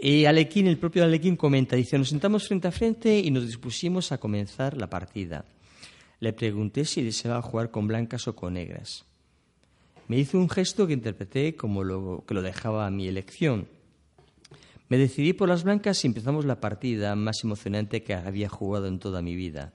Y 0.05 0.25
Alequín, 0.25 0.67
el 0.67 0.77
propio 0.77 1.05
Alequín 1.05 1.37
comenta, 1.37 1.77
dice, 1.77 1.97
nos 1.97 2.09
sentamos 2.09 2.45
frente 2.45 2.67
a 2.67 2.73
frente 2.73 3.19
y 3.19 3.31
nos 3.31 3.47
dispusimos 3.47 4.11
a 4.11 4.17
comenzar 4.17 4.75
la 4.75 4.89
partida. 4.89 5.45
Le 6.19 6.33
pregunté 6.33 6.83
si 6.83 7.01
deseaba 7.01 7.41
jugar 7.41 7.71
con 7.71 7.87
blancas 7.87 8.27
o 8.27 8.35
con 8.35 8.55
negras. 8.55 9.05
Me 10.09 10.17
hizo 10.17 10.37
un 10.37 10.49
gesto 10.49 10.87
que 10.87 10.91
interpreté 10.91 11.55
como 11.55 11.85
lo, 11.85 12.25
que 12.27 12.33
lo 12.33 12.41
dejaba 12.41 12.85
a 12.85 12.91
mi 12.91 13.07
elección. 13.07 13.69
Me 14.89 14.97
decidí 14.97 15.31
por 15.31 15.47
las 15.47 15.63
blancas 15.63 16.03
y 16.03 16.07
empezamos 16.07 16.43
la 16.43 16.59
partida 16.59 17.15
más 17.15 17.41
emocionante 17.45 18.03
que 18.03 18.13
había 18.13 18.49
jugado 18.49 18.87
en 18.87 18.99
toda 18.99 19.21
mi 19.21 19.37
vida. 19.37 19.71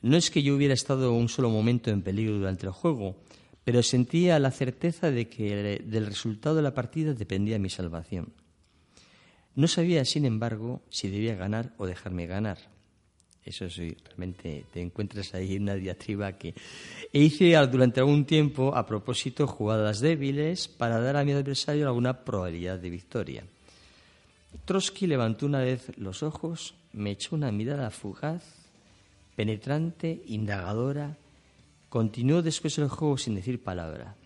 No 0.00 0.16
es 0.16 0.30
que 0.30 0.42
yo 0.42 0.56
hubiera 0.56 0.72
estado 0.72 1.12
un 1.12 1.28
solo 1.28 1.50
momento 1.50 1.90
en 1.90 2.00
peligro 2.00 2.38
durante 2.38 2.64
el 2.64 2.72
juego, 2.72 3.16
pero 3.64 3.82
sentía 3.82 4.38
la 4.38 4.50
certeza 4.50 5.10
de 5.10 5.28
que 5.28 5.82
del 5.84 6.06
resultado 6.06 6.56
de 6.56 6.62
la 6.62 6.72
partida 6.72 7.12
dependía 7.12 7.58
mi 7.58 7.68
salvación. 7.68 8.32
No 9.56 9.68
sabía, 9.68 10.04
sin 10.04 10.26
embargo, 10.26 10.82
si 10.90 11.08
debía 11.08 11.34
ganar 11.34 11.72
o 11.78 11.86
dejarme 11.86 12.26
ganar. 12.26 12.58
Eso 13.42 13.70
sí, 13.70 13.96
realmente 14.04 14.66
te 14.72 14.82
encuentras 14.82 15.32
ahí 15.34 15.56
en 15.56 15.62
una 15.62 15.76
diatriba 15.76 16.32
que 16.32 16.54
e 17.12 17.20
hice 17.20 17.56
durante 17.66 18.00
algún 18.00 18.26
tiempo, 18.26 18.76
a 18.76 18.84
propósito, 18.84 19.46
jugadas 19.46 20.00
débiles 20.00 20.68
para 20.68 21.00
dar 21.00 21.16
a 21.16 21.24
mi 21.24 21.32
adversario 21.32 21.86
alguna 21.86 22.24
probabilidad 22.24 22.78
de 22.78 22.90
victoria. 22.90 23.44
Trotsky 24.64 25.06
levantó 25.06 25.46
una 25.46 25.60
vez 25.60 25.96
los 25.96 26.22
ojos, 26.22 26.74
me 26.92 27.12
echó 27.12 27.34
una 27.36 27.50
mirada 27.50 27.90
fugaz, 27.90 28.42
penetrante, 29.36 30.22
indagadora, 30.26 31.16
continuó 31.88 32.42
después 32.42 32.76
el 32.78 32.88
juego 32.88 33.16
sin 33.16 33.36
decir 33.36 33.62
palabra. 33.62 34.16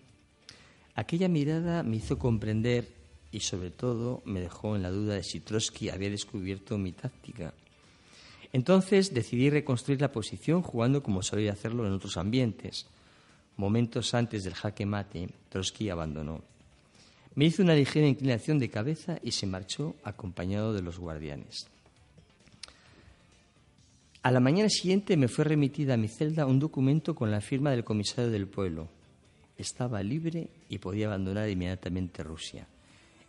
Aquella 0.95 1.29
mirada 1.29 1.83
me 1.83 1.97
hizo 1.97 2.17
comprender 2.17 3.00
y 3.31 3.39
sobre 3.39 3.71
todo 3.71 4.21
me 4.25 4.41
dejó 4.41 4.75
en 4.75 4.83
la 4.83 4.91
duda 4.91 5.15
de 5.15 5.23
si 5.23 5.39
Trotsky 5.39 5.89
había 5.89 6.09
descubierto 6.09 6.77
mi 6.77 6.91
táctica. 6.91 7.53
Entonces 8.53 9.13
decidí 9.13 9.49
reconstruir 9.49 10.01
la 10.01 10.11
posición 10.11 10.61
jugando 10.61 11.01
como 11.01 11.23
solía 11.23 11.53
hacerlo 11.53 11.87
en 11.87 11.93
otros 11.93 12.17
ambientes. 12.17 12.85
Momentos 13.55 14.13
antes 14.13 14.43
del 14.43 14.53
jaque 14.53 14.85
mate, 14.85 15.29
Trotsky 15.49 15.89
abandonó. 15.89 16.41
Me 17.35 17.45
hizo 17.45 17.63
una 17.63 17.75
ligera 17.75 18.07
inclinación 18.07 18.59
de 18.59 18.69
cabeza 18.69 19.17
y 19.23 19.31
se 19.31 19.47
marchó 19.47 19.95
acompañado 20.03 20.73
de 20.73 20.81
los 20.81 20.99
guardianes. 20.99 21.67
A 24.23 24.31
la 24.31 24.41
mañana 24.41 24.69
siguiente 24.69 25.15
me 25.15 25.29
fue 25.29 25.45
remitida 25.45 25.93
a 25.93 25.97
mi 25.97 26.09
celda 26.09 26.45
un 26.45 26.59
documento 26.59 27.15
con 27.15 27.31
la 27.31 27.41
firma 27.41 27.71
del 27.71 27.85
comisario 27.85 28.29
del 28.29 28.47
pueblo. 28.47 28.89
Estaba 29.57 30.03
libre 30.03 30.49
y 30.69 30.77
podía 30.77 31.07
abandonar 31.07 31.49
inmediatamente 31.49 32.21
Rusia. 32.21 32.67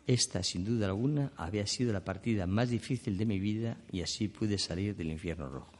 Esta, 0.07 0.43
sin 0.43 0.65
duda 0.65 0.87
alguna, 0.87 1.33
había 1.37 1.67
sido 1.67 1.93
la 1.93 2.05
partida 2.05 2.47
más 2.47 2.71
difícil 2.71 3.17
de 3.17 3.27
mi 3.27 3.39
vida 3.39 3.77
y 3.93 4.03
así 4.03 4.29
pude 4.29 4.59
salir 4.59 4.97
del 4.97 5.11
infierno 5.11 5.49
rojo. 5.49 5.71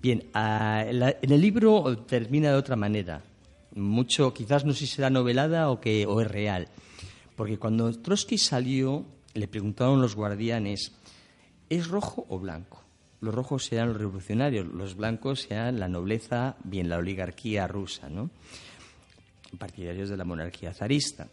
Bien, 0.00 0.24
en 0.34 1.30
el 1.30 1.40
libro 1.40 1.96
termina 2.06 2.50
de 2.50 2.56
otra 2.56 2.74
manera. 2.74 3.22
Mucho, 3.74 4.34
quizás 4.34 4.64
no 4.64 4.72
sé 4.72 4.80
si 4.80 4.86
será 4.86 5.10
novelada 5.10 5.70
o, 5.70 5.80
que, 5.80 6.06
o 6.06 6.20
es 6.20 6.28
real. 6.28 6.68
Porque 7.36 7.58
cuando 7.58 7.92
Trotsky 7.92 8.38
salió, 8.38 9.04
le 9.34 9.46
preguntaron 9.46 10.00
los 10.00 10.16
guardianes, 10.16 10.92
¿es 11.68 11.86
rojo 11.88 12.26
o 12.28 12.38
blanco? 12.38 12.82
Los 13.20 13.34
rojos 13.34 13.66
serán 13.66 13.88
los 13.88 13.98
revolucionarios, 13.98 14.66
los 14.66 14.96
blancos 14.96 15.42
serán 15.42 15.78
la 15.78 15.88
nobleza, 15.88 16.56
bien 16.64 16.88
la 16.88 16.98
oligarquía 16.98 17.68
rusa, 17.68 18.08
¿no? 18.10 18.30
Partidarios 19.58 20.08
de 20.08 20.16
la 20.16 20.24
monarquía 20.24 20.74
zarista. 20.74 21.28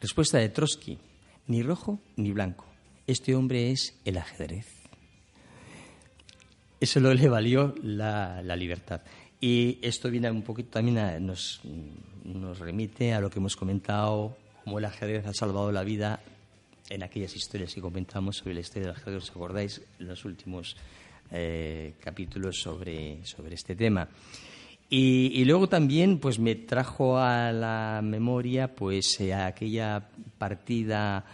Respuesta 0.00 0.38
de 0.38 0.48
Trotsky, 0.48 0.98
ni 1.46 1.62
rojo 1.62 2.00
ni 2.16 2.32
blanco. 2.32 2.64
Este 3.06 3.34
hombre 3.34 3.70
es 3.70 3.94
el 4.06 4.16
ajedrez. 4.16 4.66
Eso 6.80 7.00
lo 7.00 7.12
le 7.12 7.28
valió 7.28 7.74
la, 7.82 8.40
libertad. 8.56 9.02
Y 9.42 9.78
esto 9.82 10.10
viene 10.10 10.30
un 10.30 10.40
poquito 10.40 10.70
también 10.70 11.26
nos, 11.26 11.60
nos 12.24 12.58
remite 12.58 13.12
a 13.12 13.20
lo 13.20 13.28
que 13.28 13.38
hemos 13.38 13.56
comentado, 13.56 14.38
cómo 14.64 14.78
el 14.78 14.86
ajedrez 14.86 15.26
ha 15.26 15.34
salvado 15.34 15.70
la 15.70 15.84
vida 15.84 16.20
en 16.88 17.02
aquellas 17.02 17.36
historias 17.36 17.74
que 17.74 17.82
comentamos 17.82 18.38
sobre 18.38 18.54
la 18.54 18.60
historia 18.60 18.88
del 18.88 18.96
ajedrez, 18.96 19.24
¿os 19.24 19.30
acordáis? 19.30 19.82
En 19.98 20.08
los 20.08 20.24
últimos 20.24 20.76
eh, 21.30 21.92
capítulos 22.00 22.58
sobre, 22.58 23.24
sobre 23.26 23.54
este 23.54 23.76
tema. 23.76 24.08
Y, 24.92 25.44
luego 25.44 25.68
también 25.68 26.18
pues 26.18 26.40
me 26.40 26.56
trajo 26.56 27.16
a 27.16 27.52
la 27.52 28.00
memoria 28.02 28.74
pues 28.74 29.20
eh, 29.20 29.32
aquella 29.32 30.08
partida 30.36 31.24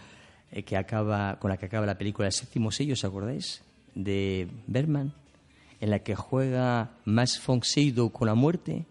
eh, 0.51 0.61
que 0.61 0.77
acaba 0.77 1.39
con 1.39 1.49
la 1.49 1.57
que 1.57 1.65
acaba 1.65 1.87
la 1.87 1.97
película 1.97 2.27
El 2.27 2.33
séptimo 2.33 2.71
sello, 2.71 2.93
¿os 2.93 3.03
acordáis? 3.03 3.63
De 3.95 4.47
Berman, 4.67 5.11
en 5.81 5.89
la 5.89 5.99
que 5.99 6.13
juega 6.13 6.91
Max 7.05 7.41
von 7.43 7.63
Sydow 7.63 8.11
con 8.11 8.27
la 8.27 8.35
muerte. 8.35 8.85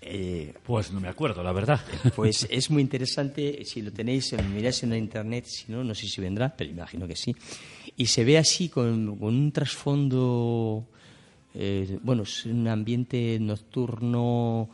Eh, 0.00 0.54
pues 0.64 0.92
no 0.92 1.00
me 1.00 1.08
acuerdo, 1.08 1.42
la 1.42 1.50
verdad. 1.50 1.80
Pues 2.14 2.46
es 2.48 2.70
muy 2.70 2.82
interesante, 2.82 3.64
si 3.64 3.82
lo 3.82 3.92
tenéis, 3.92 4.32
miráis 4.54 4.84
en 4.84 4.90
la 4.90 4.96
internet, 4.96 5.44
si 5.46 5.72
no, 5.72 5.82
no 5.82 5.92
sé 5.92 6.06
si 6.06 6.20
vendrá, 6.20 6.54
pero 6.56 6.70
imagino 6.70 7.08
que 7.08 7.16
sí. 7.16 7.34
Y 7.96 8.06
se 8.06 8.22
ve 8.22 8.38
así 8.38 8.68
con, 8.68 9.16
con 9.16 9.34
un 9.34 9.50
trasfondo 9.50 10.86
eh, 11.60 11.98
bueno, 12.02 12.22
es 12.22 12.46
un 12.46 12.68
ambiente 12.68 13.36
nocturno 13.40 14.68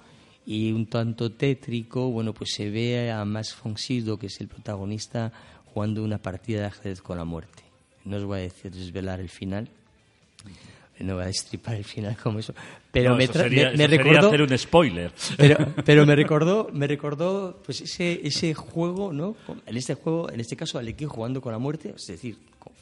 y 0.45 0.71
un 0.71 0.85
tanto 0.85 1.33
tétrico, 1.33 2.11
bueno, 2.11 2.35
pues 2.35 2.53
se 2.53 2.69
ve 2.69 3.11
a 3.11 3.25
Max 3.25 3.55
Fonsido, 3.55 4.19
que 4.19 4.27
es 4.27 4.39
el 4.43 4.49
protagonista, 4.49 5.33
jugando 5.73 6.05
una 6.05 6.19
partida 6.19 6.61
de 6.61 6.67
ajedrez 6.67 7.01
con 7.01 7.17
la 7.17 7.25
muerte. 7.25 7.63
No 8.05 8.19
os 8.19 8.25
voy 8.25 8.41
a 8.41 8.43
decir 8.43 8.71
desvelar 8.71 9.21
el 9.21 9.31
final, 9.31 9.71
no 11.01 11.15
voy 11.15 11.23
a 11.23 11.27
destripar 11.29 11.77
el 11.77 11.85
final 11.85 12.19
como 12.23 12.39
eso, 12.39 12.55
pero 12.93 13.17
me, 13.17 13.27
recordó 13.27 14.29
hacer 14.29 14.43
un 14.43 14.59
spoiler. 14.59 15.11
Pero, 15.85 16.05
me 16.05 16.15
recordó, 16.15 16.69
me 16.71 16.87
recordó 16.87 17.63
pues 17.65 17.81
ese, 17.81 18.21
ese 18.23 18.53
juego, 18.53 19.11
¿no? 19.13 19.37
En 19.65 19.77
este 19.79 19.95
juego, 19.95 20.31
en 20.31 20.39
este 20.39 20.55
caso, 20.55 20.79
Alequín 20.79 21.09
jugando 21.09 21.41
con 21.41 21.53
la 21.53 21.59
muerte, 21.59 21.95
es 21.97 22.07
decir, 22.07 22.37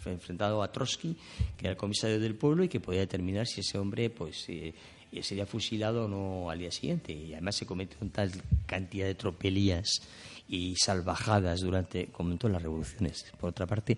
enfrentado 0.07 0.63
a 0.63 0.73
Trotsky, 0.73 1.17
que 1.57 1.67
era 1.67 1.71
el 1.71 1.77
comisario 1.77 2.19
del 2.19 2.35
pueblo 2.35 2.65
y 2.65 2.69
que 2.69 2.81
podía 2.81 3.01
determinar 3.01 3.47
si 3.47 3.61
ese 3.61 3.79
hombre 3.79 4.11
pues 4.11 4.49
eh, 4.49 4.75
sería 5.23 5.47
fusilado 5.47 6.07
o 6.07 6.09
no 6.09 6.51
al 6.51 6.59
día 6.59 6.71
siguiente. 6.71 7.13
Y 7.13 7.33
además 7.33 7.57
se 7.57 7.67
cometió 7.67 7.99
tal 8.11 8.31
cantidad 8.67 9.07
de 9.07 9.15
tropelías 9.15 10.01
y 10.49 10.75
salvajadas 10.77 11.61
durante, 11.61 12.07
como 12.07 12.33
en 12.33 12.39
todas 12.39 12.55
las 12.55 12.63
revoluciones, 12.63 13.25
por 13.39 13.51
otra 13.51 13.67
parte, 13.67 13.97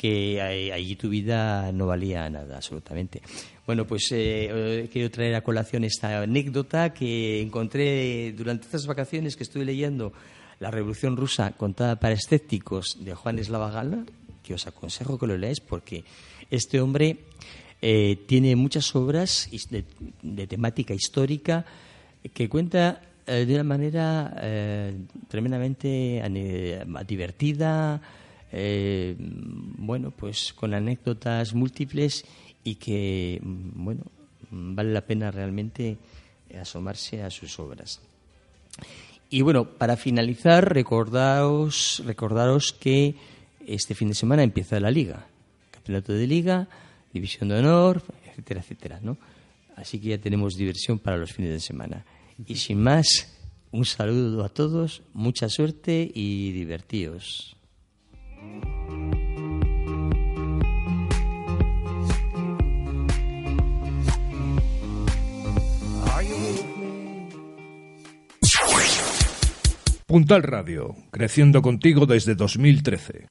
que 0.00 0.40
allí 0.40 0.96
tu 0.96 1.10
vida 1.10 1.70
no 1.72 1.86
valía 1.86 2.30
nada, 2.30 2.56
absolutamente. 2.56 3.20
Bueno, 3.66 3.86
pues 3.86 4.08
eh, 4.12 4.88
quiero 4.90 5.10
traer 5.10 5.34
a 5.34 5.42
colación 5.42 5.84
esta 5.84 6.22
anécdota 6.22 6.94
que 6.94 7.42
encontré 7.42 8.32
durante 8.32 8.64
estas 8.64 8.86
vacaciones 8.86 9.36
que 9.36 9.42
estuve 9.42 9.66
leyendo 9.66 10.14
La 10.58 10.70
Revolución 10.70 11.18
Rusa 11.18 11.52
contada 11.52 12.00
para 12.00 12.14
escépticos 12.14 12.96
de 13.04 13.14
Juan 13.14 13.38
Eslava 13.38 13.70
que 14.50 14.58
os 14.58 14.66
aconsejo 14.66 15.14
que 15.14 15.30
lo 15.30 15.38
leáis 15.38 15.62
porque 15.62 16.02
este 16.50 16.82
hombre 16.82 17.22
eh, 17.78 18.18
tiene 18.26 18.58
muchas 18.58 18.90
obras 18.98 19.46
de, 19.70 20.46
temática 20.50 20.90
histórica 20.90 21.62
que 22.34 22.48
cuenta 22.50 22.98
eh, 23.30 23.46
de 23.46 23.54
una 23.54 23.62
manera 23.62 24.34
eh, 24.42 25.06
tremendamente 25.30 26.18
divertida, 27.06 28.02
bueno, 29.78 30.10
pues 30.10 30.52
con 30.52 30.74
anécdotas 30.74 31.54
múltiples 31.54 32.24
y 32.64 32.74
que, 32.74 33.38
mm, 33.40 33.84
bueno, 33.84 34.02
mm, 34.50 34.74
vale 34.74 34.90
la 34.90 35.06
pena 35.06 35.30
realmente 35.30 35.96
asomarse 36.58 37.22
a 37.22 37.30
sus 37.30 37.60
obras. 37.60 38.00
Y 39.30 39.42
bueno, 39.42 39.64
para 39.78 39.96
finalizar, 39.96 40.74
recordaos, 40.74 42.02
recordaros 42.04 42.72
que 42.72 43.14
este 43.66 43.94
fin 43.94 44.08
de 44.08 44.14
semana 44.14 44.42
empieza 44.42 44.80
la 44.80 44.90
liga. 44.90 45.26
Campeonato 45.70 46.12
de 46.12 46.26
liga, 46.26 46.68
división 47.12 47.48
de 47.48 47.58
honor, 47.58 48.02
etcétera, 48.28 48.60
etcétera. 48.60 49.00
Así 49.76 49.98
que 50.00 50.08
ya 50.08 50.18
tenemos 50.18 50.56
diversión 50.56 50.98
para 50.98 51.16
los 51.16 51.32
fines 51.32 51.52
de 51.52 51.60
semana. 51.60 52.04
Y 52.46 52.56
sin 52.56 52.82
más, 52.82 53.36
un 53.70 53.84
saludo 53.84 54.44
a 54.44 54.48
todos, 54.48 55.02
mucha 55.12 55.48
suerte 55.48 56.10
y 56.14 56.52
divertíos. 56.52 57.56
Puntal 70.10 70.42
Radio, 70.42 70.96
creciendo 71.12 71.62
contigo 71.62 72.04
desde 72.04 72.34
2013. 72.34 73.28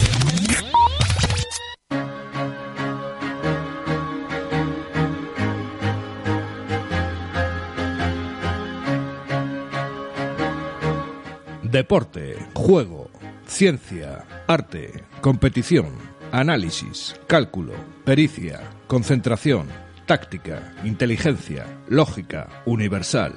Deporte, 11.63 12.37
juego, 12.53 13.11
ciencia, 13.45 14.23
arte, 14.47 15.03
competición, 15.19 15.87
análisis, 16.31 17.19
cálculo, 17.27 17.73
pericia, 18.05 18.61
concentración, 18.87 19.67
táctica, 20.05 20.73
inteligencia, 20.85 21.65
lógica, 21.89 22.47
universal. 22.65 23.33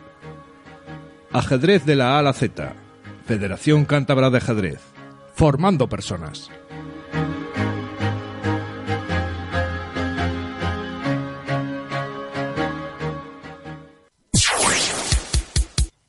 Ajedrez 1.32 1.84
de 1.84 1.96
la 1.96 2.14
A 2.14 2.18
a 2.20 2.22
la 2.22 2.34
Z. 2.34 2.81
Federación 3.24 3.84
Cántabra 3.84 4.30
de 4.30 4.38
Ajedrez. 4.38 4.80
Formando 5.34 5.88
personas. 5.88 6.50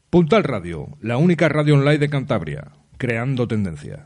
Puntal 0.10 0.44
Radio, 0.44 0.90
la 1.02 1.18
única 1.18 1.50
radio 1.50 1.76
online 1.76 1.98
de 1.98 2.10
Cantabria. 2.10 2.72
Creando 2.98 3.48
tendencia. 3.48 4.06